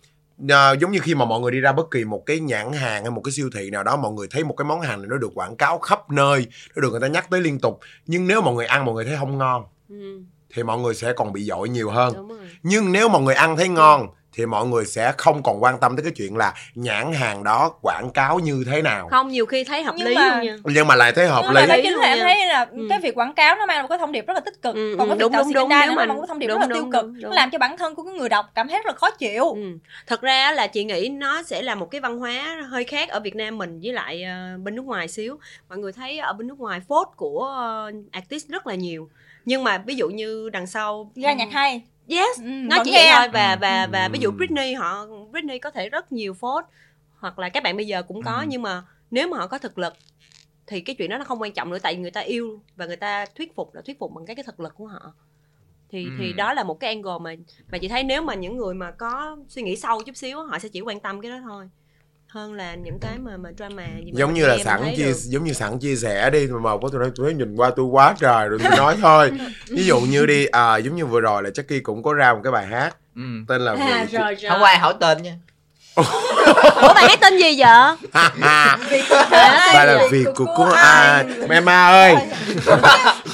[0.48, 3.02] à, giống như khi mà mọi người đi ra bất kỳ một cái nhãn hàng
[3.02, 5.08] hay một cái siêu thị nào đó mọi người thấy một cái món hàng này
[5.10, 6.46] nó được quảng cáo khắp nơi
[6.76, 7.80] nó được người ta nhắc tới liên tục.
[8.06, 10.22] Nhưng nếu mọi người ăn mọi người thấy không ngon ừ,
[10.54, 12.28] thì mọi người sẽ còn bị dội nhiều hơn.
[12.62, 15.96] Nhưng nếu mọi người ăn thấy ngon thì mọi người sẽ không còn quan tâm
[15.96, 19.64] tới cái chuyện là nhãn hàng đó quảng cáo như thế nào không nhiều khi
[19.64, 21.76] thấy hợp Nhưng lý mà- luôn nha nhưng mà lại thấy hợp nhưng lý mà
[21.82, 22.24] chính là em nha.
[22.24, 22.86] thấy là Ừ.
[22.90, 24.94] cái việc quảng cáo nó mang một cái thông điệp rất là tích cực Ừ,
[24.98, 26.58] còn ừ, cái việc đúng, tạo đúng, đúng, nó mang một cái thông điệp đúng,
[26.60, 27.32] rất là tiêu đúng, cực đúng, nó đúng.
[27.32, 29.78] làm cho bản thân của cái người đọc cảm thấy rất là khó chịu Ừ.
[30.06, 33.20] Thật ra là chị nghĩ nó sẽ là một cái văn hóa hơi khác ở
[33.20, 35.38] Việt Nam mình với lại ờ, bên nước ngoài xíu.
[35.68, 39.08] Mọi người thấy ở bên nước ngoài phốt của ờ, artist rất là nhiều.
[39.44, 42.90] Nhưng mà ví dụ như đằng sau ra nhạc hay Yes, ừ, nó vẫn chỉ
[42.90, 42.98] nghe.
[42.98, 44.10] vậy thôi và và và Ừ.
[44.12, 46.64] ví dụ Britney họ Britney có thể rất nhiều phốt
[47.18, 48.44] hoặc là các bạn bây giờ cũng có Ừ.
[48.48, 49.92] nhưng mà nếu mà họ có thực lực
[50.66, 52.86] thì cái chuyện đó nó không quan trọng nữa tại vì người ta yêu và
[52.86, 55.12] người ta thuyết phục là thuyết phục bằng cái cái thực lực của họ
[55.90, 56.10] thì Ừ.
[56.18, 57.34] thì đó là một cái angle mà
[57.70, 60.58] mà chị thấy nếu mà những người mà có suy nghĩ sâu chút xíu họ
[60.58, 61.70] sẽ chỉ quan tâm cái đó thôi
[62.28, 65.16] hơn là những cái mà mà drama gì mà giống như là sẵn chia được.
[65.24, 68.14] giống như sẵn chia sẻ đi mà có tôi nói tôi nhìn qua tôi quá
[68.18, 69.32] trời rồi tôi nói thôi.
[69.70, 72.40] Ví dụ như đi à, giống như vừa rồi là Jackie cũng có ra một
[72.44, 73.22] cái bài hát Ừ.
[73.48, 74.50] tên là à, rồi rồi.
[74.50, 75.32] Không ai hỏi tên nha.
[75.94, 76.94] Ủa?
[76.94, 77.96] Bạn hát tên gì vậy?
[78.12, 78.78] Ha, ha.
[78.90, 81.24] Vì cuộc đời Bài là vì vì của của ai?
[81.50, 82.14] Emma ơi.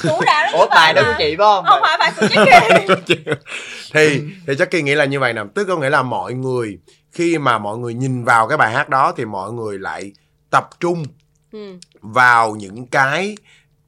[0.03, 1.65] Cũ đã ủa bài đó của chị phải không?
[1.67, 2.97] Không phải bài của Jackie.
[3.95, 5.43] Thì thì Jackie nghĩ là như vậy nè.
[5.55, 6.79] Tức có nghĩa là mọi người
[7.15, 10.13] khi mà mọi người nhìn vào cái bài hát đó thì mọi người lại
[10.51, 11.05] tập trung
[11.53, 11.79] ừ.
[12.01, 13.37] vào những cái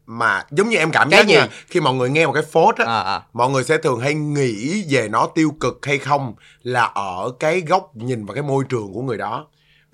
[0.06, 1.34] mà giống như em cảm Cái giác gì?
[1.34, 3.22] nha khi mọi người nghe một cái phốt á à, à.
[3.32, 7.60] mọi người sẽ thường hay nghĩ về nó tiêu cực hay không là ở cái
[7.60, 9.46] góc nhìn và cái môi trường của người đó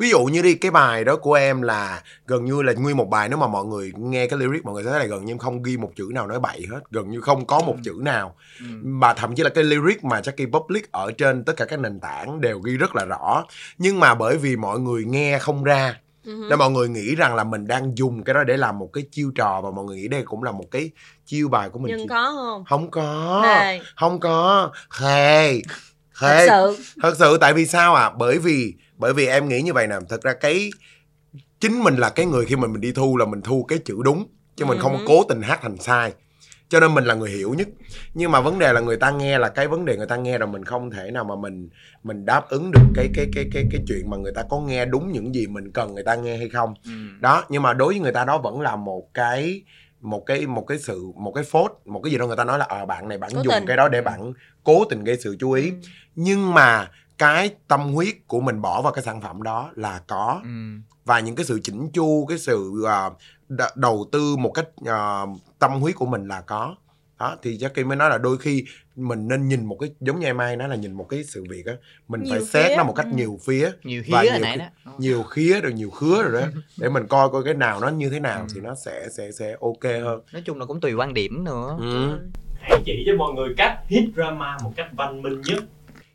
[0.02, 3.10] ví dụ như đi cái bài đó của em là gần như là nguyên một
[3.10, 5.32] bài nếu mà mọi người nghe cái lyric mọi người sẽ thấy là gần như
[5.32, 7.92] em không ghi một chữ nào nói bậy hết gần như không có một chữ
[8.00, 8.34] nào.
[8.60, 8.64] Ừ.
[8.82, 12.00] mà thậm chí là cái lyric mà Jackie public ở trên tất cả các nền
[12.00, 13.44] tảng đều ghi rất là rõ.
[13.78, 16.46] Nhưng mà bởi vì mọi người nghe không ra Ừ.
[16.50, 19.04] nên mọi người nghĩ rằng là mình đang dùng cái đó để làm một cái
[19.10, 20.90] chiêu trò và mọi người nghĩ đây cũng là một cái
[21.26, 22.64] chiêu bài của mình nhưng chị- có không?
[22.68, 23.40] Không có.
[23.42, 24.70] Này, không có.
[24.98, 25.62] Thề
[26.14, 26.76] thật thề sự.
[27.02, 29.96] Thật sự tại vì sao à bởi vì bởi vì em nghĩ như vậy nè
[30.08, 30.70] thật ra cái
[31.60, 33.96] chính mình là cái người khi mình mình đi thu là mình thu cái chữ
[34.04, 34.98] đúng chứ mình không Ừ.
[35.06, 36.12] cố tình hát thành sai
[36.68, 37.68] cho nên mình là người hiểu nhất
[38.14, 40.38] nhưng mà vấn đề là người ta nghe là cái vấn đề người ta nghe
[40.38, 41.68] rồi mình không thể nào mà mình
[42.02, 44.84] mình đáp ứng được cái cái cái cái cái chuyện mà người ta có nghe
[44.84, 46.90] đúng những gì mình cần người ta nghe hay không Ừ.
[47.20, 49.62] đó nhưng mà đối với người ta đó vẫn là một cái
[50.00, 52.58] một cái một cái sự một cái phốt một cái gì đó người ta nói
[52.58, 53.66] là ờ bạn này bạn Cố dùng tình.
[53.66, 54.32] cái đó để bạn
[54.64, 55.76] cố tình gây sự chú ý Ừ.
[56.14, 56.88] nhưng mà
[57.22, 60.40] cái tâm huyết của mình bỏ vào cái sản phẩm đó là có.
[60.44, 60.50] Ừ.
[61.04, 62.72] và những cái sự chỉnh chu cái sự
[63.48, 65.22] đ- đầu tư một cách à,
[65.58, 66.74] tâm huyết của mình là có.
[67.20, 68.64] Đó thì Jackie mới nói là đôi khi
[68.96, 71.44] mình nên nhìn một cái giống như em ai nói là nhìn một cái sự
[71.50, 71.72] việc á
[72.08, 73.16] mình phải Nhiều xét nó một cách Ừ.
[73.16, 73.70] nhiều phía.
[73.84, 74.92] Nhiều Và hía hồi nhiều nãy đó.
[74.98, 76.48] Nhiều khía rồi nhiều khứa rồi đó.
[76.78, 79.56] Để mình coi coi cái nào nó như thế nào thì nó sẽ sẽ sẽ
[79.60, 80.20] ok hơn.
[80.32, 81.76] Nói chung là cũng tùy quan điểm nữa.
[81.80, 82.18] Ừ.
[82.60, 85.64] hãy chỉ cho mọi người cách hit drama một cách văn minh nhất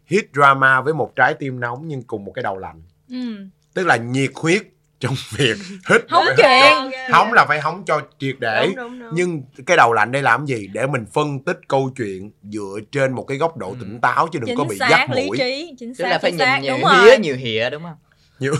[0.07, 3.35] hit drama với một trái tim nóng nhưng cùng một cái đầu lạnh ừ.
[3.73, 4.61] tức là nhiệt huyết
[4.99, 5.57] trong việc
[5.89, 6.91] hít Hóng chuyện.
[7.11, 9.09] hóng là phải hóng cho triệt để đúng, đúng, đúng.
[9.13, 13.11] nhưng cái đầu lạnh đây làm gì để mình phân tích câu chuyện dựa trên
[13.13, 13.75] một cái góc độ Ừ.
[13.79, 16.09] tỉnh táo chứ đừng có chính bị xác dắt lý mũi trí chính tức xác
[16.09, 17.95] là phải chính nhìn xác nhiều đúng hía nhiều hịa đúng không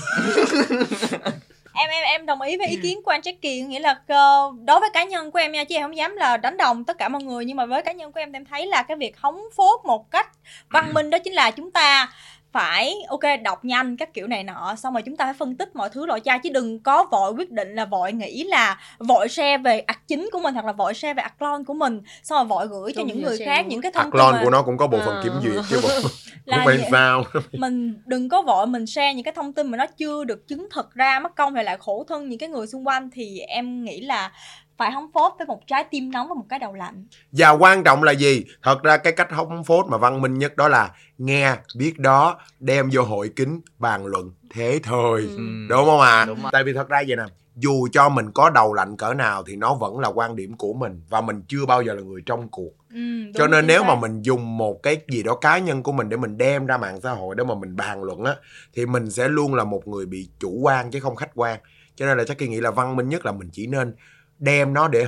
[1.78, 4.80] em em em đồng ý với ý kiến của anh Jackie nghĩa là ờ, đối
[4.80, 7.10] với cá nhân của em nha chứ em không dám là đánh đồng tất cả
[7.10, 9.42] mọi người nhưng mà với cá nhân của em em thấy là cái việc hóng
[9.56, 10.30] phốt một cách
[10.70, 12.14] văn minh đó chính là chúng ta
[12.58, 15.76] phải ok đọc nhanh các kiểu này nọ xong rồi chúng ta phải phân tích
[15.76, 19.30] mọi thứ loại cha chứ đừng có vội quyết định là vội nghĩ là vội
[19.30, 22.02] share về ạc chính của mình hoặc là vội share về ạc lon của mình
[22.24, 24.62] xong rồi vội gửi cho Không những người khác những cái thông tin của nó
[24.62, 25.22] cũng có bộ phận Ờ.
[25.24, 25.90] kiểm duyệt chứ bộ
[26.46, 26.88] là không phải vậy.
[26.92, 30.48] sao mình đừng có vội mình share những cái thông tin mà nó chưa được
[30.48, 33.40] chứng thực ra mất công hay lại khổ thân những cái người xung quanh thì
[33.40, 34.32] em nghĩ là
[34.78, 37.84] phải hóng phốt với một trái tim nóng và một cái đầu lạnh và quan
[37.84, 40.92] trọng là gì thật ra cái cách hóng phốt mà văn minh nhất đó là
[41.18, 45.44] nghe biết đó đem vô hội kính bàn luận thế thôi Ừ.
[45.70, 46.50] Đúng không ạ Đúng rồi.
[46.54, 47.24] tại vì thật ra vậy nè
[47.56, 50.74] dù cho mình có đầu lạnh cỡ nào thì nó vẫn là quan điểm của
[50.74, 53.88] mình và mình chưa bao giờ là người trong cuộc ừ, cho nên nếu xác.
[53.88, 56.78] mà mình dùng một cái gì đó cá nhân của mình để mình đem ra
[56.78, 58.36] mạng xã hội để mà mình bàn luận á
[58.74, 61.60] thì mình sẽ luôn là một người bị chủ quan chứ không khách quan
[61.96, 63.96] cho nên là chắc kỳ nghĩ là văn minh nhất là mình chỉ nên
[64.40, 65.06] đem nó để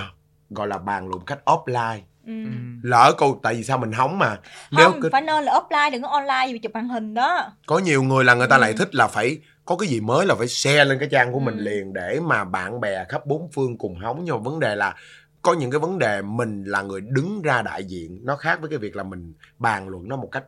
[0.49, 2.43] gọi là bàn luận cách offline ừ.
[2.43, 2.49] Ừ.
[2.83, 4.37] lỡ câu tại vì sao mình hóng mà
[4.71, 7.51] nếu không cứ, phải nên là offline đừng có online vì chụp màn hình đó
[7.67, 8.59] có nhiều người là người ta Ừ.
[8.61, 11.39] lại thích là phải có cái gì mới là phải share lên cái trang của
[11.39, 11.61] mình Ừ.
[11.63, 14.95] liền để mà bạn bè khắp bốn phương cùng hóng nhưng mà vấn đề là
[15.41, 18.69] có những cái vấn đề mình là người đứng ra đại diện nó khác với
[18.69, 20.43] cái việc là mình bàn luận nó một cách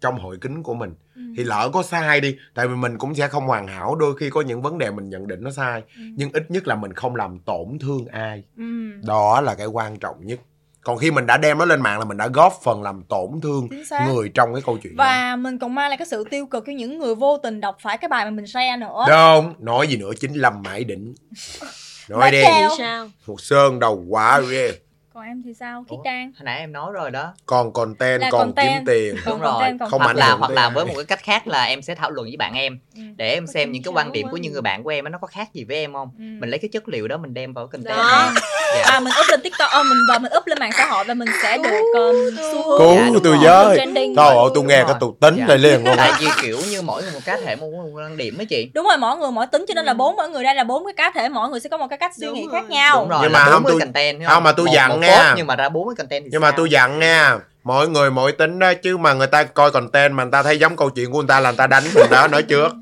[0.00, 0.94] trong hội kính của mình.
[1.14, 1.22] Ừ.
[1.36, 4.30] thì lỡ có sai đi tại vì mình cũng sẽ không hoàn hảo đôi khi
[4.30, 6.02] có những vấn đề mình nhận định nó sai Ừ.
[6.16, 8.44] nhưng ít nhất là mình không làm tổn thương ai.
[8.56, 8.62] Ừ.
[9.06, 10.40] đó là cái quan trọng nhất.
[10.82, 13.40] Còn khi mình đã đem nó lên mạng là mình đã góp phần làm tổn
[13.42, 13.68] thương
[14.08, 15.04] người trong cái câu chuyện đó.
[15.04, 17.76] Và mình còn mang lại cái sự tiêu cực cho những người vô tình đọc
[17.82, 19.04] phải cái bài mà mình share nữa.
[19.08, 21.14] Không nói gì nữa chính lâm mãi đỉnh.
[22.08, 22.42] Nói đi.
[22.78, 23.08] sao?
[23.26, 24.72] Một sơn đầu quả ghê
[25.16, 25.96] còn em thì sao Ủa?
[26.04, 28.68] trang hồi nãy em nói rồi đó còn content Là còn content.
[28.68, 29.52] kiếm tiền Đúng Còn rồi.
[29.52, 31.94] content, còn Không hoặc là hoặc là với một cái cách khác là em sẽ
[31.94, 33.00] thảo luận với bạn em Ừ.
[33.16, 35.10] để em Có xem những cái quan điểm của những người bạn của em á,
[35.10, 36.22] nó có khác gì với em không Ừ.
[36.40, 38.32] mình lấy cái chất liệu đó mình đem vào cái content Đó.
[38.76, 38.82] Dạ.
[38.84, 41.14] à mình up lên tiktok ờ, mình và mình up lên mạng xã hội và
[41.14, 44.94] mình sẽ được um, xu hướng cứu Dạ, tôi trending thôi ơi tôi nghe cái
[45.00, 45.44] tôi tính Dạ.
[45.48, 48.38] lại liền luôn tại vì kiểu như mỗi người một cá thể một quan điểm
[48.40, 49.96] ấy chị đúng rồi mỗi người mỗi tính cho nên là Ừ.
[49.96, 51.98] bốn mỗi người đây là bốn cái cá thể mỗi người sẽ có một cái
[51.98, 54.44] cách suy nghĩ khác nhau đúng rồi Nhưng mà không, 40 tôi- content thấy không,
[54.44, 55.34] mà tôi dặn nha.
[55.36, 56.56] nhưng mà ra 40 content thì nhưng mà sao?
[56.56, 57.38] tôi dặn nha.
[57.64, 60.58] Mỗi người mỗi tính đó chứ mà người ta coi content mà người ta thấy
[60.58, 62.72] giống câu chuyện của người ta là người ta đánh mình đó nói trước.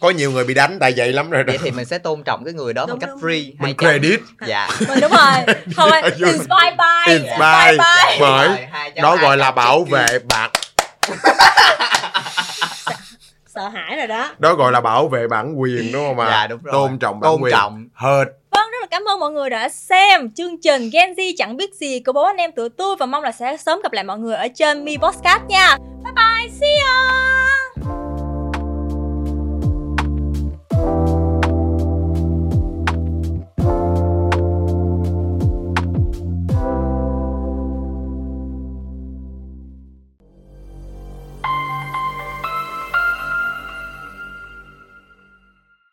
[0.00, 1.50] Có nhiều người bị đánh tại vậy lắm rồi đó.
[1.50, 3.76] Vậy thì mình sẽ tôn trọng cái người đó Đúng, một cách đúng, free mình
[3.76, 4.20] credit.
[4.46, 4.68] dạ.
[4.88, 5.56] Mình đúng rồi.
[5.76, 6.30] Phải Vui.
[6.32, 7.72] inspire by Inspire.
[7.78, 8.16] by.
[8.20, 10.50] Bởi Rồi, hai chấm, đó gọi là bảo vệ bạn.
[13.54, 14.30] Sợ hãi rồi đó.
[14.38, 16.28] Đó gọi là bảo vệ bản quyền đúng không ạ?
[16.30, 16.72] Dạ, đúng rồi.
[16.72, 17.52] tôn trọng bản tôn quyền.
[17.52, 17.88] trọng.
[17.94, 18.26] Hệt
[18.86, 22.12] là cảm ơn mọi người đã xem chương trình Gen Z chẳng biết gì của
[22.12, 24.48] bố anh em tụi tôi và mong là sẽ sớm gặp lại mọi người ở
[24.54, 25.76] trên Mi Podcast nha.
[26.04, 28.05] Bye bye, see ya!